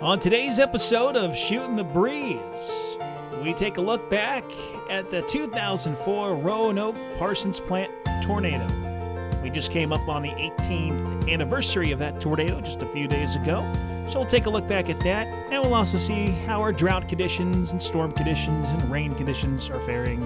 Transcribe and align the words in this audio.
On 0.00 0.20
today's 0.20 0.60
episode 0.60 1.16
of 1.16 1.36
Shooting 1.36 1.74
the 1.74 1.82
Breeze, 1.82 2.70
we 3.42 3.52
take 3.52 3.78
a 3.78 3.80
look 3.80 4.08
back 4.08 4.44
at 4.88 5.10
the 5.10 5.22
2004 5.22 6.36
Roanoke 6.36 6.94
Parsons 7.18 7.58
Plant 7.58 7.90
tornado. 8.22 8.64
We 9.42 9.50
just 9.50 9.72
came 9.72 9.92
up 9.92 10.08
on 10.08 10.22
the 10.22 10.28
18th 10.28 11.28
anniversary 11.28 11.90
of 11.90 11.98
that 11.98 12.20
tornado 12.20 12.60
just 12.60 12.80
a 12.82 12.86
few 12.86 13.08
days 13.08 13.34
ago, 13.34 13.68
so 14.06 14.20
we'll 14.20 14.28
take 14.28 14.46
a 14.46 14.50
look 14.50 14.68
back 14.68 14.88
at 14.88 15.00
that, 15.00 15.26
and 15.26 15.60
we'll 15.64 15.74
also 15.74 15.98
see 15.98 16.26
how 16.26 16.60
our 16.60 16.72
drought 16.72 17.08
conditions 17.08 17.72
and 17.72 17.82
storm 17.82 18.12
conditions 18.12 18.68
and 18.68 18.88
rain 18.88 19.16
conditions 19.16 19.68
are 19.68 19.80
faring 19.80 20.22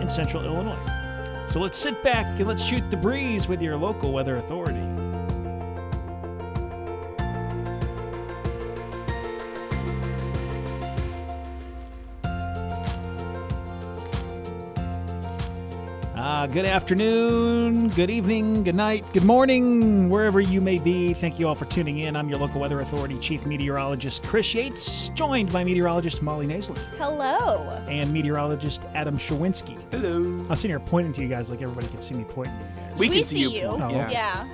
in 0.00 0.08
central 0.08 0.44
Illinois. 0.44 1.46
So 1.46 1.60
let's 1.60 1.78
sit 1.78 2.02
back 2.02 2.40
and 2.40 2.48
let's 2.48 2.64
shoot 2.64 2.90
the 2.90 2.96
breeze 2.96 3.46
with 3.46 3.62
your 3.62 3.76
local 3.76 4.10
weather 4.10 4.38
authority. 4.38 4.79
Good 16.52 16.64
afternoon, 16.64 17.88
good 17.90 18.10
evening, 18.10 18.64
good 18.64 18.74
night, 18.74 19.04
good 19.12 19.22
morning, 19.24 20.08
wherever 20.08 20.40
you 20.40 20.60
may 20.60 20.78
be. 20.78 21.14
Thank 21.14 21.38
you 21.38 21.46
all 21.46 21.54
for 21.54 21.64
tuning 21.66 21.98
in. 21.98 22.16
I'm 22.16 22.28
your 22.28 22.38
local 22.38 22.60
weather 22.60 22.80
authority 22.80 23.16
chief 23.18 23.46
meteorologist 23.46 24.24
Chris 24.24 24.52
Yates, 24.54 25.10
joined 25.10 25.52
by 25.52 25.62
meteorologist 25.62 26.22
Molly 26.22 26.46
Naisley 26.46 26.78
Hello. 26.98 27.68
and 27.88 28.12
meteorologist 28.12 28.84
Adam 28.94 29.16
Shawinski. 29.16 29.78
Hello. 29.92 30.16
I'm 30.48 30.56
sitting 30.56 30.70
here 30.70 30.80
pointing 30.80 31.12
to 31.14 31.22
you 31.22 31.28
guys 31.28 31.50
like 31.50 31.62
everybody 31.62 31.86
can 31.86 32.00
see 32.00 32.14
me 32.14 32.24
pointing 32.24 32.58
to 32.58 32.64
you 32.64 32.74
guys. 32.88 32.92
We, 32.98 33.08
We 33.08 33.14
can 33.14 33.22
see 33.24 33.44
see, 33.44 33.60
your 33.60 33.76
you. 33.78 33.84
Oh, 33.84 33.90
yeah. 33.90 34.10
Yeah, 34.10 34.48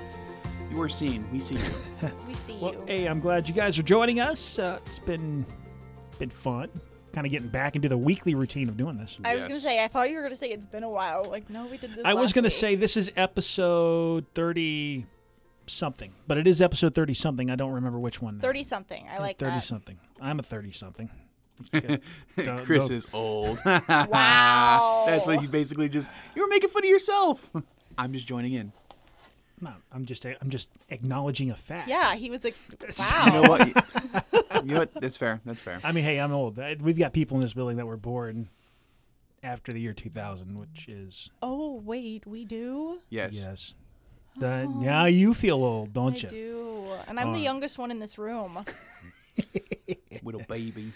You 0.71 0.81
are 0.81 0.89
seen. 0.89 1.27
We 1.31 1.39
see 1.39 1.55
you. 1.55 2.09
we 2.27 2.33
see 2.35 2.57
Well, 2.61 2.73
you. 2.73 2.83
hey, 2.85 3.05
I'm 3.07 3.19
glad 3.19 3.47
you 3.47 3.55
guys 3.55 3.79
are 3.79 3.83
joining 3.83 4.19
us. 4.19 4.59
Uh, 4.59 4.79
it's 4.85 4.99
been 4.99 5.45
been 6.19 6.29
fun, 6.31 6.69
kind 7.17 7.25
of 7.25 7.31
getting 7.31 7.47
back 7.47 7.75
into 7.75 7.89
the 7.89 7.97
weekly 7.97 8.35
routine 8.35 8.69
of 8.69 8.77
doing 8.77 8.95
this. 8.95 9.17
I 9.25 9.35
was 9.35 9.45
gonna 9.45 9.59
say, 9.59 9.83
I 9.83 9.87
thought 9.87 10.11
you 10.11 10.17
were 10.17 10.21
gonna 10.21 10.35
say 10.35 10.51
it's 10.51 10.67
been 10.67 10.83
a 10.83 10.89
while. 10.89 11.25
Like, 11.27 11.49
no, 11.49 11.65
we 11.65 11.77
did 11.79 11.95
this. 11.95 12.05
I 12.05 12.13
was 12.13 12.31
going 12.31 12.43
to 12.43 12.51
say 12.51 12.75
this 12.75 12.95
is 12.95 13.11
episode 13.15 14.27
30 14.35 15.07
something, 15.65 16.13
but 16.27 16.37
it 16.37 16.45
is 16.45 16.61
episode 16.61 16.93
30 16.93 17.15
something. 17.15 17.49
I 17.49 17.55
don't 17.55 17.71
remember 17.71 17.97
which 17.97 18.21
one. 18.21 18.37
now. 18.37 18.41
thirty 18.41 18.61
something. 18.61 19.07
I 19.11 19.17
like 19.17 19.39
30 19.39 19.51
that. 19.51 19.63
something. 19.63 19.97
I'm 20.21 20.37
a 20.37 20.43
30 20.43 20.71
something. 20.73 21.09
Chris 22.65 22.91
is 22.91 23.07
old. 23.11 23.57
Wow. 23.65 25.05
That's 25.07 25.25
what 25.25 25.41
you 25.41 25.47
basically 25.47 25.89
just. 25.89 26.11
You 26.35 26.43
were 26.43 26.49
making 26.49 26.69
fun 26.69 26.83
of 26.83 26.89
yourself. 26.89 27.49
I'm 27.97 28.13
just 28.13 28.27
joining 28.27 28.53
in. 28.53 28.73
No, 29.59 29.71
I'm 29.91 30.05
just 30.05 30.25
I'm 30.25 30.49
just 30.49 30.69
acknowledging 30.89 31.49
a 31.49 31.55
fact. 31.55 31.87
Yeah, 31.87 32.15
he 32.15 32.29
was 32.29 32.43
like, 32.43 32.55
You 32.81 32.87
wow. 32.99 33.41
know 33.41 33.49
what? 33.49 33.67
you 34.65 34.73
know 34.73 34.79
what? 34.79 34.93
That's 34.93 35.17
fair. 35.17 35.41
That's 35.45 35.61
fair. 35.61 35.79
I 35.83 35.91
mean, 35.91 36.03
hey, 36.03 36.19
I'm 36.19 36.31
old. 36.31 36.59
We've 36.81 36.97
got 36.97 37.13
people 37.13 37.37
in 37.37 37.41
this 37.41 37.53
building 37.53 37.77
that 37.77 37.85
were 37.87 37.97
born 37.97 38.49
after 39.43 39.73
the 39.73 39.79
year 39.79 39.93
2000, 39.93 40.59
which 40.59 40.87
is 40.87 41.29
oh 41.41 41.75
wait, 41.83 42.25
we 42.27 42.45
do. 42.45 42.99
Yes. 43.09 43.45
yes. 43.47 43.73
The, 44.39 44.65
now 44.65 45.05
you 45.05 45.33
feel 45.33 45.63
old, 45.63 45.93
don't 45.93 46.13
I 46.13 46.19
you? 46.19 46.27
I 46.27 46.29
do, 46.29 46.87
and 47.07 47.19
I'm 47.19 47.27
All 47.29 47.33
the 47.33 47.39
youngest 47.39 47.79
one 47.79 47.89
in 47.89 47.97
this 47.97 48.19
room. 48.19 48.63
Little 50.23 50.43
baby. 50.47 50.93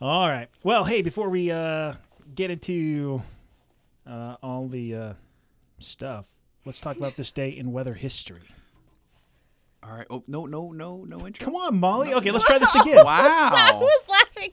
All 0.00 0.28
right. 0.28 0.48
Well, 0.62 0.84
hey, 0.84 1.00
before 1.00 1.30
we 1.30 1.50
uh, 1.50 1.94
get 2.34 2.50
into 2.50 3.22
uh, 4.06 4.36
all 4.42 4.68
the 4.68 4.94
uh, 4.94 5.12
stuff, 5.78 6.26
let's 6.66 6.80
talk 6.80 6.96
about 6.96 7.16
this 7.16 7.32
day 7.32 7.48
in 7.50 7.72
weather 7.72 7.94
history. 7.94 8.42
All 9.82 9.92
right. 9.96 10.06
Oh 10.10 10.22
no 10.26 10.44
no 10.46 10.72
no 10.72 11.04
no 11.04 11.26
intro. 11.26 11.44
Come 11.46 11.54
on, 11.54 11.78
Molly. 11.78 12.12
Okay, 12.12 12.30
let's 12.32 12.44
try 12.44 12.58
this 12.58 12.74
again. 12.82 12.98
I 13.06 13.72
Wow. 13.72 13.80
was 13.80 14.04
laughing. 14.08 14.50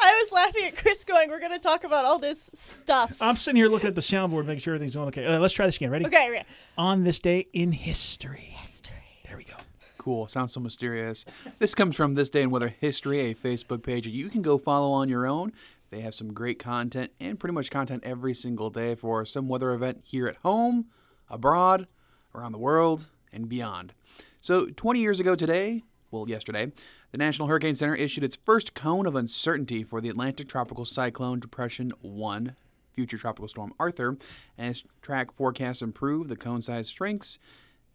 I 0.00 0.20
was 0.22 0.32
laughing 0.32 0.64
at 0.64 0.76
Chris 0.76 1.04
going, 1.04 1.30
"We're 1.30 1.40
gonna 1.40 1.58
talk 1.60 1.84
about 1.84 2.04
all 2.04 2.18
this 2.18 2.50
stuff." 2.54 3.16
I'm 3.20 3.36
sitting 3.36 3.56
here 3.56 3.68
looking 3.68 3.88
at 3.88 3.94
the 3.94 4.00
soundboard, 4.00 4.44
making 4.46 4.60
sure 4.60 4.74
everything's 4.74 4.94
going 4.94 5.08
okay. 5.08 5.24
Uh, 5.24 5.38
let's 5.38 5.54
try 5.54 5.66
this 5.66 5.76
again. 5.76 5.90
Ready? 5.90 6.04
okay, 6.06 6.28
okay. 6.28 6.44
On 6.76 7.04
this 7.04 7.20
day 7.20 7.46
in 7.52 7.70
history. 7.72 8.48
History. 8.54 8.94
There 9.26 9.36
we 9.36 9.44
go. 9.44 9.54
Cool. 9.98 10.26
Sounds 10.26 10.52
so 10.52 10.58
mysterious. 10.60 11.24
This 11.60 11.74
comes 11.76 11.94
from 11.94 12.14
This 12.14 12.28
Day 12.28 12.42
in 12.42 12.50
Weather 12.50 12.74
History, 12.80 13.20
a 13.30 13.34
Facebook 13.34 13.84
page 13.84 14.04
that 14.04 14.10
you 14.10 14.28
can 14.30 14.42
go 14.42 14.58
follow 14.58 14.90
on 14.90 15.08
your 15.08 15.26
own. 15.26 15.52
They 15.90 16.00
have 16.00 16.14
some 16.14 16.32
great 16.32 16.58
content 16.58 17.12
and 17.20 17.38
pretty 17.38 17.54
much 17.54 17.70
content 17.70 18.02
every 18.04 18.34
single 18.34 18.68
day 18.68 18.94
for 18.96 19.24
some 19.24 19.46
weather 19.46 19.72
event 19.72 20.00
here 20.04 20.26
at 20.26 20.36
home, 20.36 20.86
abroad, 21.32 21.88
around 22.34 22.52
the 22.52 22.58
world, 22.58 23.08
and 23.32 23.48
beyond. 23.48 23.94
So, 24.40 24.66
20 24.66 25.00
years 25.00 25.18
ago 25.18 25.34
today, 25.34 25.82
well, 26.10 26.28
yesterday, 26.28 26.70
the 27.10 27.18
National 27.18 27.48
Hurricane 27.48 27.74
Center 27.74 27.94
issued 27.94 28.22
its 28.22 28.36
first 28.36 28.74
cone 28.74 29.06
of 29.06 29.16
uncertainty 29.16 29.82
for 29.82 30.00
the 30.00 30.08
Atlantic 30.08 30.48
Tropical 30.48 30.84
Cyclone 30.84 31.40
Depression 31.40 31.92
1, 32.00 32.54
future 32.92 33.16
tropical 33.16 33.48
storm 33.48 33.72
Arthur. 33.80 34.18
As 34.58 34.84
track 35.00 35.32
forecasts 35.32 35.82
improve, 35.82 36.28
the 36.28 36.36
cone 36.36 36.60
size 36.60 36.90
shrinks, 36.90 37.38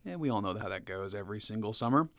and 0.03 0.19
we 0.19 0.29
all 0.29 0.41
know 0.41 0.57
how 0.57 0.69
that 0.69 0.85
goes 0.85 1.13
every 1.13 1.39
single 1.39 1.73
summer. 1.73 2.09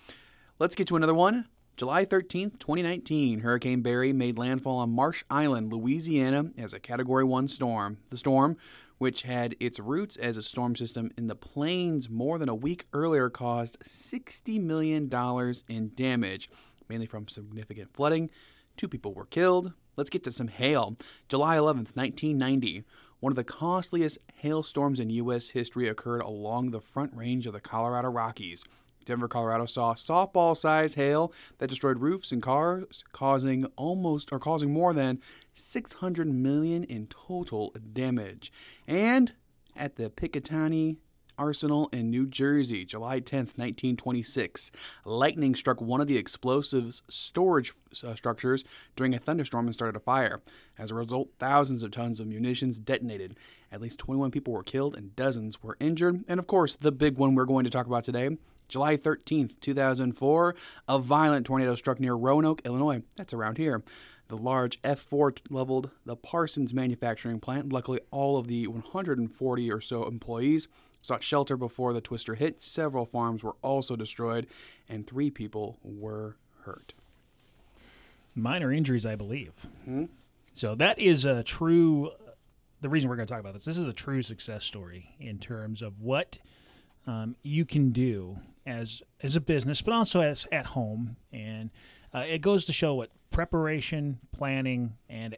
Let's 0.58 0.74
get 0.74 0.86
to 0.88 0.96
another 0.96 1.14
one. 1.14 1.46
July 1.76 2.04
13th, 2.04 2.58
2019, 2.58 3.40
Hurricane 3.40 3.82
Barry 3.82 4.12
made 4.12 4.36
landfall 4.36 4.78
on 4.78 4.90
Marsh 4.90 5.22
Island, 5.30 5.72
Louisiana, 5.72 6.50
as 6.58 6.72
a 6.72 6.80
Category 6.80 7.22
1 7.22 7.46
storm. 7.46 7.98
The 8.10 8.16
storm, 8.16 8.56
which 8.98 9.22
had 9.22 9.56
its 9.58 9.80
roots 9.80 10.16
as 10.16 10.36
a 10.36 10.42
storm 10.42 10.76
system 10.76 11.10
in 11.16 11.28
the 11.28 11.34
plains 11.34 12.10
more 12.10 12.38
than 12.38 12.48
a 12.48 12.54
week 12.54 12.86
earlier, 12.92 13.30
caused 13.30 13.78
$60 13.80 14.60
million 14.60 15.10
in 15.68 15.92
damage, 15.94 16.50
mainly 16.88 17.06
from 17.06 17.28
significant 17.28 17.94
flooding. 17.94 18.30
Two 18.76 18.88
people 18.88 19.14
were 19.14 19.26
killed. 19.26 19.72
Let's 19.96 20.10
get 20.10 20.22
to 20.24 20.32
some 20.32 20.48
hail. 20.48 20.96
July 21.28 21.56
11th, 21.56 21.96
1990. 21.96 22.84
One 23.20 23.32
of 23.32 23.36
the 23.36 23.44
costliest 23.44 24.18
hailstorms 24.34 25.00
in 25.00 25.10
U.S. 25.10 25.50
history 25.50 25.88
occurred 25.88 26.20
along 26.20 26.70
the 26.70 26.80
front 26.80 27.12
range 27.14 27.46
of 27.46 27.52
the 27.52 27.60
Colorado 27.60 28.08
Rockies. 28.08 28.64
Denver, 29.08 29.26
Colorado 29.26 29.66
saw 29.66 29.94
softball-sized 29.94 30.94
hail 30.94 31.32
that 31.58 31.68
destroyed 31.68 31.98
roofs 31.98 32.30
and 32.30 32.42
cars, 32.42 33.02
causing 33.12 33.64
almost 33.76 34.30
or 34.32 34.38
causing 34.38 34.72
more 34.72 34.92
than 34.92 35.20
600 35.54 36.28
million 36.28 36.84
in 36.84 37.06
total 37.06 37.74
damage. 37.92 38.52
And 38.86 39.32
at 39.74 39.96
the 39.96 40.10
Picatinny 40.10 40.98
Arsenal 41.38 41.88
in 41.92 42.10
New 42.10 42.26
Jersey, 42.26 42.84
July 42.84 43.20
10th, 43.20 43.56
1926. 43.56 44.72
Lightning 45.04 45.54
struck 45.54 45.80
one 45.80 46.00
of 46.00 46.06
the 46.06 46.16
explosives 46.16 47.02
storage 47.08 47.72
uh, 48.04 48.14
structures 48.14 48.64
during 48.96 49.14
a 49.14 49.18
thunderstorm 49.18 49.66
and 49.66 49.74
started 49.74 49.96
a 49.96 50.00
fire. 50.00 50.40
As 50.76 50.90
a 50.90 50.94
result, 50.94 51.30
thousands 51.38 51.82
of 51.82 51.92
tons 51.92 52.20
of 52.20 52.26
munitions 52.26 52.78
detonated. 52.78 53.36
At 53.70 53.80
least 53.80 53.98
21 53.98 54.30
people 54.30 54.52
were 54.52 54.62
killed 54.62 54.96
and 54.96 55.14
dozens 55.14 55.62
were 55.62 55.76
injured. 55.80 56.24
And 56.28 56.38
of 56.40 56.46
course, 56.46 56.76
the 56.76 56.92
big 56.92 57.16
one 57.16 57.34
we're 57.34 57.44
going 57.44 57.64
to 57.64 57.70
talk 57.70 57.86
about 57.86 58.04
today. 58.04 58.36
July 58.68 58.96
13th, 58.96 59.60
2004, 59.60 60.54
a 60.88 60.98
violent 60.98 61.46
tornado 61.46 61.74
struck 61.74 61.98
near 61.98 62.14
Roanoke, 62.14 62.62
Illinois. 62.64 63.02
That's 63.16 63.32
around 63.32 63.56
here. 63.58 63.82
The 64.28 64.36
large 64.36 64.80
F4 64.82 65.40
leveled 65.48 65.90
the 66.04 66.14
Parsons 66.14 66.74
manufacturing 66.74 67.40
plant. 67.40 67.72
Luckily, 67.72 68.00
all 68.10 68.36
of 68.36 68.46
the 68.46 68.66
140 68.66 69.72
or 69.72 69.80
so 69.80 70.06
employees 70.06 70.68
sought 71.00 71.22
shelter 71.22 71.56
before 71.56 71.94
the 71.94 72.02
twister 72.02 72.34
hit. 72.34 72.60
Several 72.60 73.06
farms 73.06 73.42
were 73.42 73.56
also 73.62 73.96
destroyed, 73.96 74.46
and 74.88 75.06
three 75.06 75.30
people 75.30 75.78
were 75.82 76.36
hurt. 76.64 76.92
Minor 78.34 78.70
injuries, 78.70 79.06
I 79.06 79.16
believe. 79.16 79.66
Hmm? 79.84 80.04
So 80.52 80.74
that 80.74 80.98
is 80.98 81.24
a 81.24 81.42
true. 81.42 82.10
The 82.80 82.88
reason 82.88 83.08
we're 83.08 83.16
going 83.16 83.26
to 83.26 83.32
talk 83.32 83.40
about 83.40 83.54
this, 83.54 83.64
this 83.64 83.78
is 83.78 83.86
a 83.86 83.92
true 83.92 84.22
success 84.22 84.64
story 84.64 85.16
in 85.18 85.38
terms 85.38 85.82
of 85.82 86.00
what 86.00 86.38
um, 87.08 87.34
you 87.42 87.64
can 87.64 87.90
do 87.90 88.38
as 88.66 89.02
as 89.22 89.34
a 89.34 89.40
business, 89.40 89.80
but 89.80 89.94
also 89.94 90.20
as 90.20 90.46
at 90.52 90.66
home, 90.66 91.16
and 91.32 91.70
uh, 92.14 92.18
it 92.20 92.42
goes 92.42 92.66
to 92.66 92.72
show 92.72 92.94
what 92.94 93.10
preparation, 93.30 94.18
planning, 94.30 94.94
and 95.08 95.36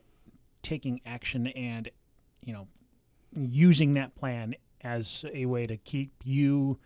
taking 0.62 1.00
action, 1.06 1.46
and 1.46 1.88
you 2.44 2.52
know, 2.52 2.66
using 3.36 3.94
that 3.94 4.16
plan 4.16 4.54
as 4.82 5.24
a 5.32 5.46
way 5.46 5.66
to 5.66 5.76
keep 5.76 6.12
you, 6.24 6.76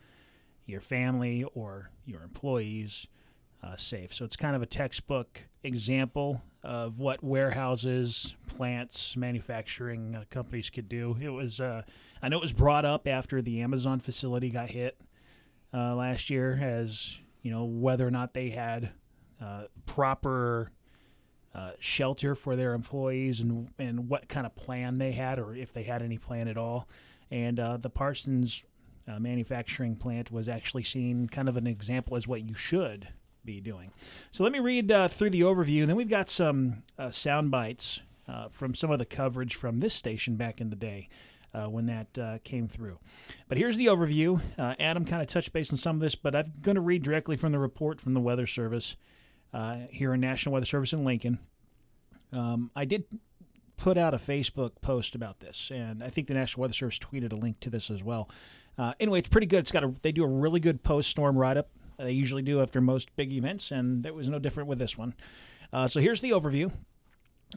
your 0.66 0.82
family, 0.82 1.44
or 1.54 1.90
your 2.04 2.22
employees 2.22 3.06
uh, 3.64 3.76
safe. 3.76 4.12
So 4.12 4.24
it's 4.24 4.36
kind 4.36 4.54
of 4.54 4.62
a 4.62 4.66
textbook 4.66 5.40
example 5.62 6.42
of 6.62 6.98
what 6.98 7.22
warehouses, 7.22 8.34
plants, 8.46 9.16
manufacturing 9.16 10.14
uh, 10.14 10.24
companies 10.30 10.70
could 10.70 10.88
do. 10.88 11.16
It 11.20 11.28
was, 11.28 11.60
uh, 11.60 11.82
I 12.22 12.28
know 12.28 12.38
it 12.38 12.42
was 12.42 12.52
brought 12.52 12.84
up 12.84 13.06
after 13.06 13.40
the 13.40 13.62
Amazon 13.62 14.00
facility 14.00 14.50
got 14.50 14.68
hit 14.68 15.00
uh, 15.72 15.94
last 15.94 16.30
year, 16.30 16.58
as 16.62 17.18
you 17.42 17.50
know 17.50 17.64
whether 17.64 18.06
or 18.06 18.10
not 18.10 18.32
they 18.32 18.50
had 18.50 18.90
uh, 19.42 19.64
proper 19.86 20.70
uh, 21.54 21.72
shelter 21.78 22.34
for 22.34 22.56
their 22.56 22.74
employees 22.74 23.40
and 23.40 23.68
and 23.78 24.08
what 24.08 24.28
kind 24.28 24.46
of 24.46 24.54
plan 24.54 24.98
they 24.98 25.12
had, 25.12 25.38
or 25.38 25.54
if 25.54 25.72
they 25.72 25.82
had 25.82 26.00
any 26.00 26.16
plan 26.18 26.48
at 26.48 26.56
all. 26.56 26.88
And 27.30 27.58
the 27.58 27.90
Parsons 27.92 28.62
manufacturing 29.18 29.96
plant 29.96 30.30
was 30.30 30.48
actually 30.48 30.84
seen 30.84 31.28
kind 31.28 31.48
of 31.48 31.56
an 31.56 31.66
example 31.66 32.16
as 32.16 32.28
what 32.28 32.42
you 32.42 32.54
should 32.54 33.08
be 33.44 33.60
doing. 33.60 33.90
So 34.30 34.42
let 34.42 34.52
me 34.52 34.58
read 34.58 34.90
uh, 34.90 35.08
through 35.08 35.30
the 35.30 35.42
overview, 35.42 35.80
and 35.80 35.88
then 35.88 35.96
we've 35.96 36.08
got 36.08 36.28
some 36.28 36.82
uh, 36.98 37.10
sound 37.10 37.50
bites 37.50 38.00
uh, 38.28 38.48
from 38.50 38.74
some 38.74 38.90
of 38.90 38.98
the 38.98 39.04
coverage 39.04 39.54
from 39.54 39.80
this 39.80 39.94
station 39.94 40.36
back 40.36 40.60
in 40.60 40.70
the 40.70 40.76
day. 40.76 41.08
Uh, 41.56 41.68
when 41.68 41.86
that 41.86 42.18
uh, 42.18 42.38
came 42.42 42.66
through. 42.66 42.98
But 43.46 43.58
here's 43.58 43.76
the 43.76 43.86
overview. 43.86 44.40
Uh, 44.58 44.74
Adam 44.80 45.04
kind 45.04 45.22
of 45.22 45.28
touched 45.28 45.52
base 45.52 45.70
on 45.70 45.78
some 45.78 45.94
of 45.94 46.00
this, 46.00 46.16
but 46.16 46.34
I'm 46.34 46.52
going 46.60 46.74
to 46.74 46.80
read 46.80 47.04
directly 47.04 47.36
from 47.36 47.52
the 47.52 47.60
report 47.60 48.00
from 48.00 48.12
the 48.12 48.18
Weather 48.18 48.48
Service 48.48 48.96
here 49.88 50.12
in 50.12 50.20
National 50.20 50.52
Weather 50.52 50.66
Service 50.66 50.92
in 50.92 51.04
Lincoln. 51.04 51.38
Um, 52.32 52.72
I 52.74 52.84
did 52.84 53.04
put 53.76 53.96
out 53.96 54.14
a 54.14 54.16
Facebook 54.16 54.72
post 54.80 55.14
about 55.14 55.40
this, 55.40 55.70
and 55.72 56.02
I 56.02 56.08
think 56.08 56.26
the 56.26 56.34
National 56.34 56.62
Weather 56.62 56.74
Service 56.74 56.98
tweeted 56.98 57.32
a 57.32 57.36
link 57.36 57.60
to 57.60 57.70
this 57.70 57.90
as 57.90 58.02
well. 58.02 58.28
Uh, 58.76 58.92
anyway, 58.98 59.20
it's 59.20 59.28
pretty 59.28 59.46
good. 59.46 59.60
It's 59.60 59.72
got 59.72 59.84
a 59.84 59.94
they 60.02 60.12
do 60.12 60.24
a 60.24 60.28
really 60.28 60.60
good 60.60 60.82
post 60.82 61.10
storm 61.10 61.36
write 61.36 61.56
up. 61.56 61.70
They 61.98 62.12
usually 62.12 62.42
do 62.42 62.60
after 62.60 62.80
most 62.80 63.14
big 63.16 63.32
events, 63.32 63.70
and 63.70 64.04
it 64.04 64.14
was 64.14 64.28
no 64.28 64.38
different 64.38 64.68
with 64.68 64.78
this 64.78 64.98
one. 64.98 65.14
Uh, 65.72 65.88
so 65.88 66.00
here's 66.00 66.20
the 66.20 66.30
overview. 66.30 66.70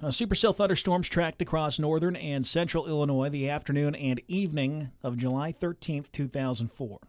Uh, 0.02 0.08
supercell 0.08 0.56
thunderstorms 0.56 1.10
tracked 1.10 1.42
across 1.42 1.80
northern 1.80 2.16
and 2.16 2.46
central 2.46 2.88
Illinois 2.88 3.30
the 3.30 3.50
afternoon 3.50 3.96
and 3.96 4.22
evening 4.28 4.92
of 5.04 5.18
July 5.18 5.52
13th, 5.52 6.12
2004. 6.12 7.00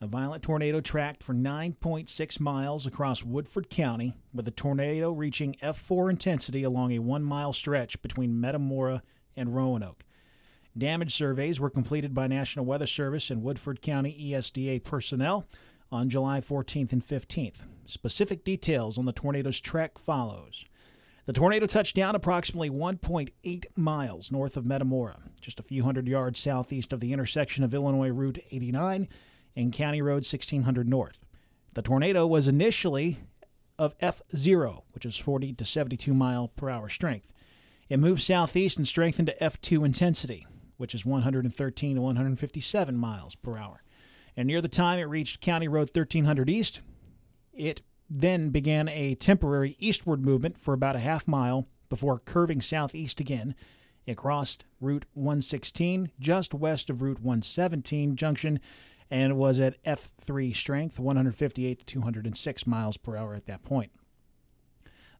A 0.00 0.06
violent 0.06 0.42
tornado 0.42 0.80
tracked 0.80 1.22
for 1.22 1.34
9.6 1.34 2.40
miles 2.40 2.84
across 2.84 3.22
Woodford 3.22 3.70
County, 3.70 4.14
with 4.34 4.44
the 4.44 4.50
tornado 4.50 5.10
reaching 5.10 5.56
F4 5.62 6.10
intensity 6.10 6.64
along 6.64 6.92
a 6.92 6.98
one 6.98 7.22
mile 7.22 7.52
stretch 7.52 8.02
between 8.02 8.40
Metamora 8.40 9.02
and 9.36 9.54
Roanoke. 9.54 10.04
Damage 10.76 11.14
surveys 11.14 11.58
were 11.58 11.70
completed 11.70 12.12
by 12.12 12.26
National 12.26 12.66
Weather 12.66 12.86
Service 12.86 13.30
and 13.30 13.42
Woodford 13.42 13.80
County 13.80 14.14
ESDA 14.32 14.84
personnel 14.84 15.46
on 15.90 16.08
July 16.08 16.40
14th 16.40 16.92
and 16.92 17.06
15th. 17.06 17.58
Specific 17.86 18.44
details 18.44 18.98
on 18.98 19.04
the 19.04 19.12
tornado's 19.12 19.60
track 19.60 19.98
follows. 19.98 20.64
The 21.26 21.32
tornado 21.32 21.66
touched 21.66 21.96
down 21.96 22.14
approximately 22.14 22.70
1.8 22.70 23.64
miles 23.74 24.30
north 24.30 24.56
of 24.56 24.64
Metamora, 24.64 25.18
just 25.40 25.58
a 25.58 25.64
few 25.64 25.82
hundred 25.82 26.06
yards 26.06 26.38
southeast 26.38 26.92
of 26.92 27.00
the 27.00 27.12
intersection 27.12 27.64
of 27.64 27.74
Illinois 27.74 28.10
Route 28.10 28.38
89 28.50 29.08
and 29.56 29.72
County 29.72 30.02
Road 30.02 30.24
1600 30.24 30.88
North. 30.88 31.18
The 31.74 31.82
tornado 31.82 32.26
was 32.26 32.46
initially 32.46 33.18
of 33.78 33.98
F0, 33.98 34.82
which 34.92 35.04
is 35.04 35.16
40 35.16 35.52
to 35.54 35.64
72 35.64 36.14
mile 36.14 36.48
per 36.48 36.70
hour 36.70 36.88
strength. 36.88 37.32
It 37.88 37.98
moved 37.98 38.22
southeast 38.22 38.78
and 38.78 38.86
strengthened 38.86 39.26
to 39.26 39.36
F2 39.40 39.84
intensity, 39.84 40.46
which 40.76 40.94
is 40.94 41.04
113 41.04 41.96
to 41.96 42.00
157 42.00 42.96
miles 42.96 43.34
per 43.34 43.56
hour. 43.56 43.82
And 44.36 44.46
near 44.46 44.60
the 44.60 44.68
time 44.68 44.98
it 44.98 45.04
reached 45.04 45.40
County 45.40 45.68
Road 45.68 45.90
1300 45.92 46.50
East, 46.50 46.80
it 47.52 47.82
then 48.08 48.50
began 48.50 48.88
a 48.88 49.14
temporary 49.14 49.76
eastward 49.78 50.24
movement 50.24 50.58
for 50.58 50.74
about 50.74 50.96
a 50.96 51.00
half 51.00 51.26
mile 51.26 51.66
before 51.88 52.18
curving 52.18 52.60
southeast 52.60 53.20
again. 53.20 53.54
It 54.06 54.16
crossed 54.16 54.64
Route 54.80 55.06
116 55.14 56.12
just 56.20 56.54
west 56.54 56.90
of 56.90 57.02
Route 57.02 57.20
117 57.20 58.16
junction 58.16 58.60
and 59.10 59.36
was 59.36 59.58
at 59.60 59.82
F3 59.84 60.54
strength, 60.54 60.98
158 60.98 61.78
to 61.78 61.84
206 61.84 62.66
miles 62.66 62.96
per 62.96 63.16
hour 63.16 63.34
at 63.34 63.46
that 63.46 63.64
point. 63.64 63.90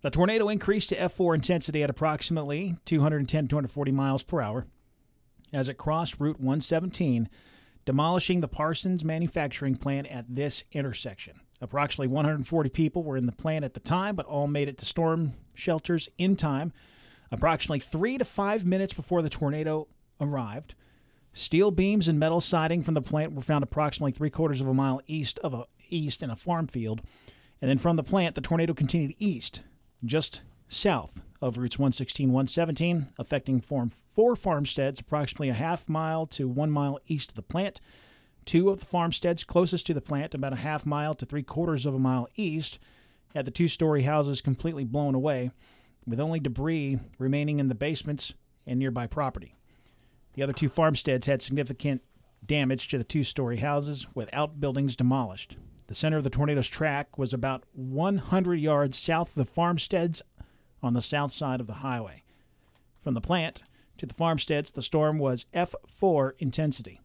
The 0.02 0.10
tornado 0.10 0.48
increased 0.48 0.90
to 0.90 0.96
F4 0.96 1.34
intensity 1.34 1.82
at 1.82 1.90
approximately 1.90 2.76
210 2.84 3.44
to 3.44 3.48
240 3.48 3.92
miles 3.92 4.22
per 4.22 4.40
hour 4.40 4.66
as 5.52 5.68
it 5.68 5.78
crossed 5.78 6.20
Route 6.20 6.40
117, 6.40 7.28
demolishing 7.86 8.40
the 8.40 8.48
Parsons 8.48 9.04
manufacturing 9.04 9.76
plant 9.76 10.08
at 10.08 10.26
this 10.28 10.64
intersection. 10.72 11.40
Approximately 11.62 12.08
140 12.08 12.68
people 12.68 13.02
were 13.02 13.16
in 13.16 13.24
the 13.24 13.32
plant 13.32 13.64
at 13.64 13.72
the 13.72 13.80
time, 13.80 14.14
but 14.14 14.26
all 14.26 14.46
made 14.46 14.68
it 14.68 14.76
to 14.78 14.84
storm 14.84 15.32
shelters 15.54 16.10
in 16.18 16.36
time. 16.36 16.72
Approximately 17.30 17.80
three 17.80 18.18
to 18.18 18.24
five 18.24 18.66
minutes 18.66 18.92
before 18.92 19.22
the 19.22 19.30
tornado 19.30 19.88
arrived, 20.20 20.74
steel 21.32 21.70
beams 21.70 22.08
and 22.08 22.18
metal 22.18 22.40
siding 22.40 22.82
from 22.82 22.94
the 22.94 23.00
plant 23.00 23.32
were 23.32 23.42
found 23.42 23.62
approximately 23.62 24.12
three 24.12 24.30
quarters 24.30 24.60
of 24.60 24.66
a 24.66 24.74
mile 24.74 25.00
east 25.06 25.38
of 25.38 25.54
a 25.54 25.64
east 25.88 26.22
in 26.22 26.30
a 26.30 26.36
farm 26.36 26.66
field. 26.66 27.00
And 27.62 27.70
then 27.70 27.78
from 27.78 27.96
the 27.96 28.02
plant, 28.02 28.34
the 28.34 28.40
tornado 28.40 28.74
continued 28.74 29.14
east, 29.18 29.62
just 30.04 30.42
south 30.68 31.22
of 31.40 31.58
routes 31.58 31.78
116 31.78 32.32
117, 32.32 33.08
affecting 33.18 33.60
form 33.60 33.90
four 34.12 34.36
farmsteads 34.36 35.00
approximately 35.00 35.48
a 35.48 35.54
half 35.54 35.88
mile 35.88 36.26
to 36.26 36.48
one 36.48 36.70
mile 36.70 36.98
east 37.06 37.30
of 37.30 37.36
the 37.36 37.42
plant. 37.42 37.80
Two 38.44 38.70
of 38.70 38.80
the 38.80 38.86
farmsteads 38.86 39.44
closest 39.44 39.86
to 39.86 39.94
the 39.94 40.00
plant, 40.00 40.34
about 40.34 40.52
a 40.52 40.56
half 40.56 40.86
mile 40.86 41.14
to 41.14 41.26
three 41.26 41.42
quarters 41.42 41.84
of 41.84 41.94
a 41.94 41.98
mile 41.98 42.28
east, 42.36 42.78
had 43.34 43.44
the 43.44 43.50
two 43.50 43.68
story 43.68 44.02
houses 44.02 44.40
completely 44.40 44.84
blown 44.84 45.14
away, 45.14 45.50
with 46.06 46.20
only 46.20 46.40
debris 46.40 46.98
remaining 47.18 47.58
in 47.58 47.68
the 47.68 47.74
basements 47.74 48.32
and 48.66 48.78
nearby 48.78 49.06
property. 49.06 49.54
The 50.34 50.42
other 50.42 50.52
two 50.52 50.68
farmsteads 50.68 51.26
had 51.26 51.42
significant 51.42 52.02
damage 52.44 52.88
to 52.88 52.98
the 52.98 53.04
two 53.04 53.24
story 53.24 53.56
houses, 53.58 54.06
with 54.14 54.32
outbuildings 54.32 54.96
demolished. 54.96 55.56
The 55.88 55.94
center 55.94 56.16
of 56.16 56.24
the 56.24 56.30
tornado's 56.30 56.68
track 56.68 57.18
was 57.18 57.32
about 57.32 57.64
100 57.72 58.54
yards 58.54 58.98
south 58.98 59.30
of 59.30 59.34
the 59.34 59.44
farmsteads 59.50 60.22
on 60.86 60.94
the 60.94 61.02
south 61.02 61.32
side 61.32 61.60
of 61.60 61.66
the 61.66 61.74
highway. 61.74 62.22
From 63.02 63.14
the 63.14 63.20
plant 63.20 63.62
to 63.98 64.06
the 64.06 64.14
farmsteads, 64.14 64.70
the 64.70 64.82
storm 64.82 65.18
was 65.18 65.46
F4 65.52 66.32
intensity. 66.38 67.00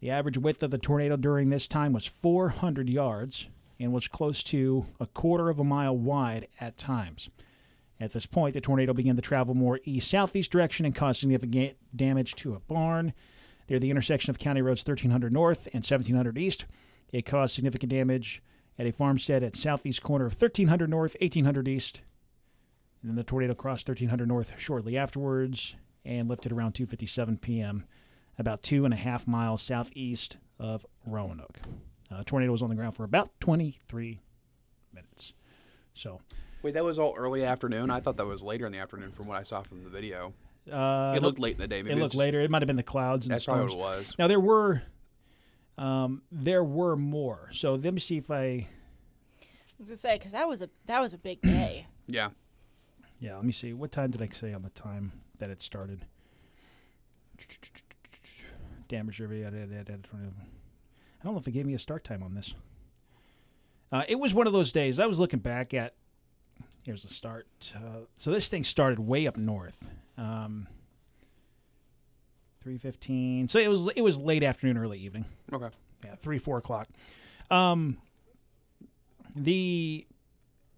The 0.00 0.10
average 0.10 0.38
width 0.38 0.62
of 0.62 0.70
the 0.70 0.78
tornado 0.78 1.16
during 1.16 1.50
this 1.50 1.68
time 1.68 1.92
was 1.92 2.06
400 2.06 2.88
yards 2.88 3.46
and 3.78 3.92
was 3.92 4.08
close 4.08 4.42
to 4.44 4.86
a 5.00 5.06
quarter 5.06 5.48
of 5.48 5.58
a 5.58 5.64
mile 5.64 5.96
wide 5.96 6.48
at 6.60 6.76
times. 6.76 7.30
At 8.00 8.12
this 8.12 8.26
point, 8.26 8.54
the 8.54 8.60
tornado 8.60 8.92
began 8.92 9.14
to 9.14 9.22
travel 9.22 9.54
more 9.54 9.78
east 9.84 10.10
southeast 10.10 10.50
direction 10.50 10.84
and 10.84 10.94
caused 10.94 11.20
significant 11.20 11.76
damage 11.94 12.34
to 12.36 12.54
a 12.54 12.60
barn 12.60 13.12
near 13.68 13.78
the 13.78 13.90
intersection 13.90 14.30
of 14.30 14.38
County 14.38 14.60
Roads 14.60 14.80
1300 14.80 15.32
North 15.32 15.66
and 15.66 15.84
1700 15.84 16.36
East. 16.36 16.66
It 17.12 17.24
caused 17.24 17.54
significant 17.54 17.90
damage 17.90 18.42
at 18.78 18.86
a 18.86 18.92
farmstead 18.92 19.44
at 19.44 19.54
southeast 19.54 20.02
corner 20.02 20.26
of 20.26 20.32
1300 20.32 20.90
North, 20.90 21.16
1800 21.20 21.68
East. 21.68 22.02
And 23.02 23.10
then 23.10 23.16
the 23.16 23.24
tornado 23.24 23.54
crossed 23.54 23.88
1300 23.88 24.28
North 24.28 24.52
shortly 24.58 24.96
afterwards 24.96 25.74
and 26.04 26.28
lifted 26.28 26.52
around 26.52 26.74
2:57 26.74 27.40
p.m., 27.40 27.84
about 28.38 28.62
two 28.62 28.84
and 28.84 28.94
a 28.94 28.96
half 28.96 29.26
miles 29.26 29.60
southeast 29.62 30.36
of 30.58 30.86
Roanoke. 31.06 31.58
Uh, 32.10 32.18
the 32.18 32.24
tornado 32.24 32.52
was 32.52 32.62
on 32.62 32.68
the 32.68 32.74
ground 32.76 32.94
for 32.94 33.04
about 33.04 33.30
23 33.40 34.20
minutes. 34.94 35.32
So 35.94 36.20
Wait, 36.62 36.74
that 36.74 36.84
was 36.84 36.98
all 36.98 37.14
early 37.16 37.44
afternoon. 37.44 37.90
I 37.90 37.98
thought 38.00 38.16
that 38.18 38.26
was 38.26 38.42
later 38.44 38.66
in 38.66 38.72
the 38.72 38.78
afternoon 38.78 39.10
from 39.10 39.26
what 39.26 39.36
I 39.36 39.42
saw 39.42 39.62
from 39.62 39.82
the 39.82 39.90
video. 39.90 40.32
uh, 40.70 41.12
It 41.16 41.22
looked 41.22 41.40
late 41.40 41.54
in 41.54 41.58
the 41.60 41.66
day. 41.66 41.82
Maybe 41.82 41.90
it 41.90 41.94
was 41.94 42.02
looked 42.02 42.12
just- 42.12 42.18
later. 42.20 42.40
It 42.40 42.50
might 42.50 42.62
have 42.62 42.68
been 42.68 42.76
the 42.76 42.82
clouds. 42.84 43.26
And 43.26 43.34
That's 43.34 43.42
storms. 43.42 43.72
probably 43.72 43.76
what 43.84 43.94
it 43.94 43.98
was. 43.98 44.16
Now 44.18 44.28
there 44.28 44.38
were, 44.40 44.82
um, 45.76 46.22
there 46.30 46.62
were 46.62 46.96
more. 46.96 47.50
So 47.52 47.74
let 47.74 47.92
me 47.92 48.00
see 48.00 48.16
if 48.18 48.30
I. 48.30 48.36
I 48.44 48.66
was 49.78 49.88
gonna 49.88 49.96
say 49.96 50.16
because 50.18 50.32
that 50.32 50.46
was 50.46 50.62
a 50.62 50.70
that 50.86 51.00
was 51.00 51.12
a 51.14 51.18
big 51.18 51.40
day. 51.42 51.86
Yeah. 52.06 52.30
Yeah, 53.22 53.36
let 53.36 53.44
me 53.44 53.52
see. 53.52 53.72
What 53.72 53.92
time 53.92 54.10
did 54.10 54.20
I 54.20 54.28
say 54.32 54.52
on 54.52 54.62
the 54.62 54.70
time 54.70 55.12
that 55.38 55.48
it 55.48 55.62
started? 55.62 56.04
Damage 58.88 59.18
survey. 59.18 59.46
I 59.46 59.50
don't 59.50 61.32
know 61.32 61.38
if 61.38 61.46
it 61.46 61.52
gave 61.52 61.64
me 61.64 61.74
a 61.74 61.78
start 61.78 62.02
time 62.02 62.24
on 62.24 62.34
this. 62.34 62.52
Uh, 63.92 64.02
it 64.08 64.18
was 64.18 64.34
one 64.34 64.48
of 64.48 64.52
those 64.52 64.72
days. 64.72 64.98
I 64.98 65.06
was 65.06 65.20
looking 65.20 65.38
back 65.38 65.72
at. 65.72 65.94
Here's 66.82 67.04
the 67.04 67.14
start. 67.14 67.46
Uh, 67.76 68.06
so 68.16 68.32
this 68.32 68.48
thing 68.48 68.64
started 68.64 68.98
way 68.98 69.28
up 69.28 69.36
north. 69.36 69.88
Um, 70.18 70.66
Three 72.60 72.78
fifteen. 72.78 73.46
So 73.46 73.60
it 73.60 73.68
was 73.68 73.88
it 73.94 74.02
was 74.02 74.18
late 74.18 74.42
afternoon, 74.42 74.78
early 74.78 74.98
evening. 74.98 75.26
Okay. 75.52 75.68
Yeah, 76.04 76.16
three 76.16 76.38
four 76.38 76.58
o'clock. 76.58 76.88
Um, 77.50 77.98
the 79.36 80.06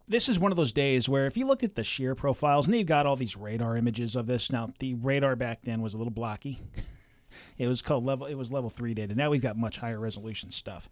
this 0.08 0.28
is 0.28 0.38
one 0.38 0.52
of 0.52 0.56
those 0.56 0.72
days 0.72 1.08
where 1.08 1.26
if 1.26 1.36
you 1.36 1.46
look 1.46 1.62
at 1.62 1.74
the 1.74 1.84
shear 1.84 2.14
profiles, 2.14 2.66
and 2.66 2.76
you've 2.76 2.86
got 2.86 3.06
all 3.06 3.16
these 3.16 3.36
radar 3.36 3.76
images 3.76 4.16
of 4.16 4.26
this. 4.26 4.52
Now 4.52 4.70
the 4.78 4.94
radar 4.94 5.36
back 5.36 5.60
then 5.62 5.82
was 5.82 5.94
a 5.94 5.98
little 5.98 6.12
blocky. 6.12 6.60
it 7.58 7.68
was 7.68 7.82
called 7.82 8.04
level. 8.04 8.26
It 8.26 8.34
was 8.34 8.52
level 8.52 8.70
three 8.70 8.94
data. 8.94 9.14
Now 9.14 9.30
we've 9.30 9.42
got 9.42 9.56
much 9.56 9.78
higher 9.78 9.98
resolution 9.98 10.50
stuff. 10.50 10.88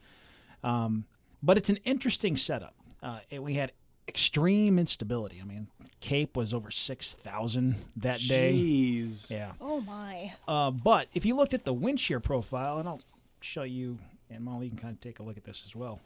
Um, 0.64 1.04
but 1.42 1.58
it's 1.58 1.68
an 1.68 1.78
interesting 1.84 2.36
setup. 2.36 2.74
Uh, 3.02 3.18
it, 3.30 3.42
we 3.42 3.54
had 3.54 3.72
extreme 4.08 4.78
instability. 4.78 5.40
I 5.40 5.44
mean, 5.44 5.68
CAPE 6.00 6.36
was 6.36 6.54
over 6.54 6.70
six 6.70 7.12
thousand 7.12 7.76
that 7.96 8.20
day. 8.20 8.54
Jeez. 8.54 9.30
Yeah. 9.30 9.52
Oh 9.60 9.80
my! 9.80 10.32
Uh, 10.46 10.70
but 10.70 11.08
if 11.14 11.26
you 11.26 11.34
looked 11.34 11.54
at 11.54 11.64
the 11.64 11.72
wind 11.72 12.00
shear 12.00 12.20
profile, 12.20 12.78
and 12.78 12.88
I'll 12.88 13.02
show 13.40 13.64
you, 13.64 13.98
and 14.30 14.44
Molly, 14.44 14.66
you 14.66 14.70
can 14.70 14.78
kind 14.78 14.94
of 14.94 15.00
take 15.00 15.18
a 15.18 15.22
look 15.22 15.36
at 15.36 15.44
this 15.44 15.64
as 15.66 15.74
well. 15.74 16.00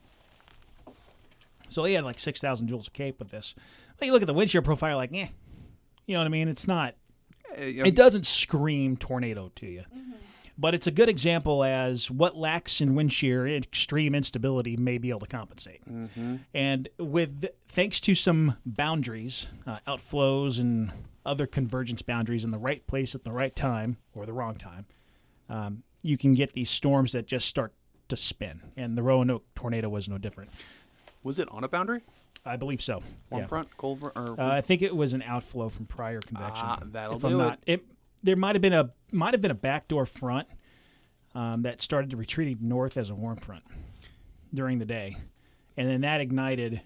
So 1.69 1.85
he 1.85 1.95
had 1.95 2.05
like 2.05 2.19
6,000 2.19 2.69
joules 2.69 2.87
of 2.87 2.93
CAPE 2.93 3.19
with 3.19 3.31
this. 3.31 3.55
But 3.99 4.07
you 4.07 4.13
look 4.13 4.23
at 4.23 4.27
the 4.27 4.35
wind 4.35 4.51
shear 4.51 4.63
profile, 4.63 4.97
like, 4.97 5.13
eh. 5.13 5.29
You 6.07 6.15
know 6.15 6.21
what 6.21 6.27
I 6.27 6.29
mean? 6.31 6.49
It's 6.49 6.69
not, 6.69 6.95
Uh, 7.59 7.63
yeah, 7.65 7.85
it 7.87 7.95
doesn't 7.97 8.27
scream 8.27 8.97
tornado 8.97 9.51
to 9.57 9.67
you. 9.67 9.83
but 10.59 10.75
it's 10.75 10.87
a 10.87 10.91
good 10.91 11.09
example 11.09 11.63
as 11.65 12.11
what 12.11 12.37
lacks 12.37 12.81
in 12.81 12.95
wind 12.95 13.13
shear 13.13 13.47
extreme 13.47 14.15
instability 14.15 14.77
may 14.77 14.97
be 14.99 15.11
able 15.11 15.21
to 15.21 15.27
compensate. 15.27 15.83
And 16.55 16.89
with 16.99 17.47
thanks 17.69 18.01
to 18.01 18.15
some 18.15 18.57
boundaries, 18.65 19.49
uh, 19.67 19.79
outflows, 19.87 20.59
and 20.61 20.93
other 21.27 21.47
convergence 21.47 22.03
boundaries 22.03 22.45
in 22.45 22.53
the 22.53 22.59
right 22.59 22.87
place 22.87 23.15
at 23.15 23.25
the 23.25 23.33
right 23.33 23.55
time 23.57 23.97
or 24.15 24.25
the 24.27 24.33
wrong 24.33 24.55
time, 24.55 24.87
um, 25.49 25.83
you 26.03 26.17
can 26.17 26.35
get 26.35 26.53
these 26.53 26.71
storms 26.71 27.13
that 27.13 27.27
just 27.27 27.49
start 27.49 27.73
to 28.09 28.17
spin. 28.17 28.63
And 28.77 28.97
the 28.97 29.03
Roanoke 29.03 29.45
tornado 29.57 29.89
was 29.89 30.09
no 30.09 30.19
different. 30.19 30.51
Was 31.27 31.39
it 31.41 31.49
on 31.51 31.65
a 31.65 31.69
boundary? 31.69 32.03
I 32.45 32.55
believe 32.57 32.81
so. 32.81 33.03
Warm 33.31 33.43
Yeah. 33.43 33.47
front, 33.49 33.77
cold 33.77 33.99
front, 33.99 34.17
or 34.17 34.41
Uh, 34.41 34.49
I 34.55 34.61
think 34.61 34.81
it 34.81 34.95
was 34.95 35.13
an 35.13 35.23
outflow 35.23 35.69
from 35.69 35.87
prior 35.87 36.21
convection. 36.21 36.65
Ah, 36.65 36.79
that'll 36.85 37.17
if 37.17 37.23
do 37.23 37.27
I'm 37.27 37.35
it. 37.35 37.37
not, 37.39 37.59
it. 37.67 37.85
There 38.23 38.37
might 38.37 38.55
have 38.55 38.63
been 38.63 38.73
a 38.73 38.93
might 39.13 39.35
have 39.35 39.41
been 39.41 39.51
a 39.51 39.55
backdoor 39.55 40.07
front 40.07 40.47
um, 41.35 41.63
that 41.63 41.83
started 41.83 42.11
to 42.11 42.17
retreating 42.17 42.59
north 42.61 42.97
as 42.97 43.11
a 43.11 43.15
warm 43.17 43.37
front 43.39 43.65
during 44.55 44.79
the 44.79 44.85
day, 44.87 45.17
and 45.77 45.89
then 45.89 46.01
that 46.03 46.21
ignited. 46.21 46.81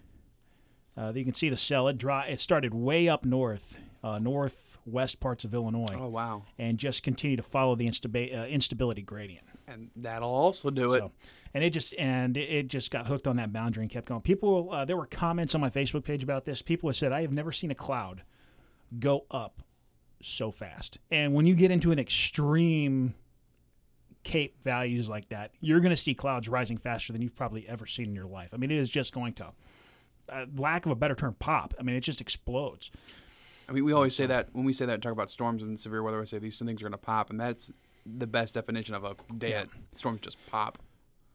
Uh, 0.97 1.13
you 1.15 1.25
can 1.25 1.35
see 1.35 1.49
the 1.51 1.57
cell. 1.57 1.87
It 1.89 1.99
dry. 1.99 2.27
It 2.29 2.41
started 2.41 2.73
way 2.75 3.09
up 3.09 3.25
north, 3.27 3.79
uh, 4.03 4.19
northwest 4.19 5.21
parts 5.21 5.45
of 5.45 5.53
Illinois, 5.55 5.95
oh 5.99 6.09
wow, 6.09 6.43
and 6.59 6.79
just 6.79 7.03
continue 7.03 7.37
to 7.37 7.43
follow 7.43 7.75
the 7.77 7.87
instaba- 7.87 8.37
uh, 8.39 8.47
instability 8.47 9.03
gradient. 9.03 9.47
and 9.69 9.91
that'll 9.97 10.31
also 10.31 10.71
do 10.71 10.95
it. 10.95 10.99
So, 11.01 11.13
and 11.55 11.63
it 11.65 11.71
just 11.71 11.95
and 11.99 12.37
it- 12.37 12.69
just 12.69 12.91
got 12.91 13.07
hooked 13.07 13.27
on 13.27 13.37
that 13.37 13.53
boundary 13.53 13.83
and 13.85 13.91
kept 13.91 14.07
going. 14.07 14.21
People, 14.23 14.73
uh, 14.73 14.85
there 14.85 14.97
were 14.97 15.07
comments 15.07 15.55
on 15.55 15.61
my 15.61 15.71
Facebook 15.71 16.05
page 16.05 16.23
about 16.23 16.45
this. 16.45 16.63
People 16.63 16.89
have 16.89 16.97
said 16.97 17.13
I 17.13 17.23
have 17.23 17.33
never 17.33 17.53
seen 17.53 17.71
a 17.71 17.75
cloud 17.75 18.23
go 18.99 19.27
up 19.31 19.63
so 20.23 20.51
fast. 20.51 20.99
And 21.11 21.33
when 21.35 21.47
you 21.47 21.55
get 21.55 21.71
into 21.71 21.93
an 21.93 21.99
extreme 21.99 23.15
CAPE 24.23 24.63
values 24.63 25.09
like 25.09 25.29
that, 25.31 25.53
you're 25.61 25.81
going 25.81 25.91
to 25.91 25.97
see 25.97 26.15
clouds 26.15 26.49
rising 26.49 26.77
faster 26.77 27.13
than 27.13 27.23
you've 27.23 27.35
probably 27.35 27.67
ever 27.69 27.87
seen 27.87 28.07
in 28.07 28.15
your 28.15 28.27
life. 28.27 28.51
I 28.53 28.57
mean, 28.59 28.71
it 28.71 28.77
is 28.79 28.91
just 28.91 29.15
going 29.15 29.33
to, 29.35 29.47
uh, 30.31 30.45
lack 30.57 30.85
of 30.85 30.93
a 30.93 30.95
better 30.95 31.15
term, 31.15 31.35
pop. 31.39 31.73
I 31.81 31.83
mean, 31.83 31.97
it 31.97 32.01
just 32.03 32.21
explodes. 32.21 32.91
I 33.71 33.73
mean, 33.73 33.85
we 33.85 33.93
always 33.93 34.17
say 34.17 34.27
that 34.27 34.49
when 34.53 34.65
we 34.65 34.73
say 34.73 34.85
that 34.87 34.95
and 34.95 35.03
talk 35.03 35.13
about 35.13 35.31
storms 35.31 35.63
and 35.63 35.79
severe 35.79 36.03
weather. 36.03 36.19
We 36.19 36.27
say 36.27 36.41
these 36.41 36.57
two 36.57 36.65
things 36.65 36.83
are 36.83 36.85
going 36.85 36.93
to 36.93 36.99
pop, 36.99 37.31
and 37.31 37.39
that's 37.39 37.71
the 38.05 38.27
best 38.27 38.55
definition 38.55 38.97
of 38.97 39.05
a 39.05 39.15
day 39.39 39.53
that 39.53 39.69
storms 39.95 40.21
just 40.23 40.39
pop. 40.51 40.79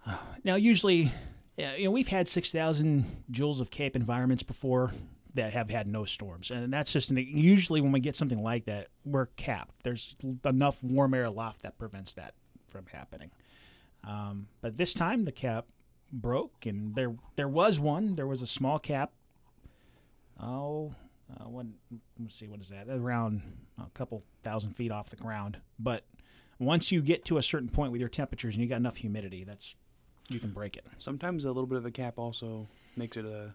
Now, 0.44 0.56
usually, 0.56 1.12
you 1.58 1.86
know, 1.86 1.92
we've 1.92 2.10
had 2.10 2.28
6,000 2.28 3.24
joules 3.32 3.60
of 3.60 3.72
CAPE 3.72 3.96
environments 3.96 4.44
before 4.44 4.92
that 5.34 5.54
have 5.54 5.70
had 5.70 5.88
no 5.88 6.06
storms. 6.06 6.52
And 6.52 6.72
that's 6.72 6.92
just 6.92 7.10
an, 7.10 7.18
usually 7.18 7.82
when 7.82 7.92
we 7.92 8.00
get 8.00 8.16
something 8.16 8.44
like 8.44 8.66
that, 8.66 8.90
we're 9.04 9.28
capped. 9.38 9.84
There's 9.84 10.16
enough 10.44 10.84
warm 10.84 11.16
air 11.16 11.26
aloft 11.26 11.64
that 11.64 11.80
prevents 11.80 12.14
that 12.16 12.36
from 12.68 12.86
happening. 12.92 13.32
Um, 14.04 14.48
but 14.62 14.78
this 14.78 14.94
time 14.94 15.26
the 15.26 15.32
cap 15.32 15.66
broke, 16.12 16.66
and 16.66 16.94
there 16.94 17.16
there 17.36 17.48
was 17.48 17.80
one. 17.80 18.16
There 18.16 18.28
was 18.28 18.42
a 18.44 18.48
small 18.48 18.78
cap. 18.78 19.12
Oh, 20.40 20.94
uh, 21.32 21.50
one, 21.50 21.74
let's 22.20 22.36
see, 22.36 22.48
what 22.48 22.62
is 22.62 22.70
that? 22.70 22.88
Around 22.90 23.42
a 23.80 23.90
couple 23.94 24.24
thousand 24.44 24.74
feet 24.74 24.92
off 24.92 25.10
the 25.10 25.16
ground. 25.16 25.58
But 25.80 26.06
once 26.60 26.92
you 26.92 27.02
get 27.02 27.26
to 27.26 27.38
a 27.38 27.42
certain 27.42 27.70
point 27.70 27.92
with 27.92 28.00
your 28.00 28.10
temperatures 28.10 28.56
and 28.56 28.64
you 28.64 28.70
got 28.70 28.78
enough 28.78 28.98
humidity, 28.98 29.44
that's 29.44 29.76
you 30.30 30.40
can 30.40 30.52
break 30.52 30.76
it. 30.78 30.86
Sometimes 30.98 31.46
a 31.46 31.50
little 31.50 31.68
bit 31.68 31.78
of 31.78 31.84
the 31.84 31.92
cap 31.92 32.18
also 32.18 32.68
makes 32.96 33.18
it 33.18 33.26
a 33.26 33.54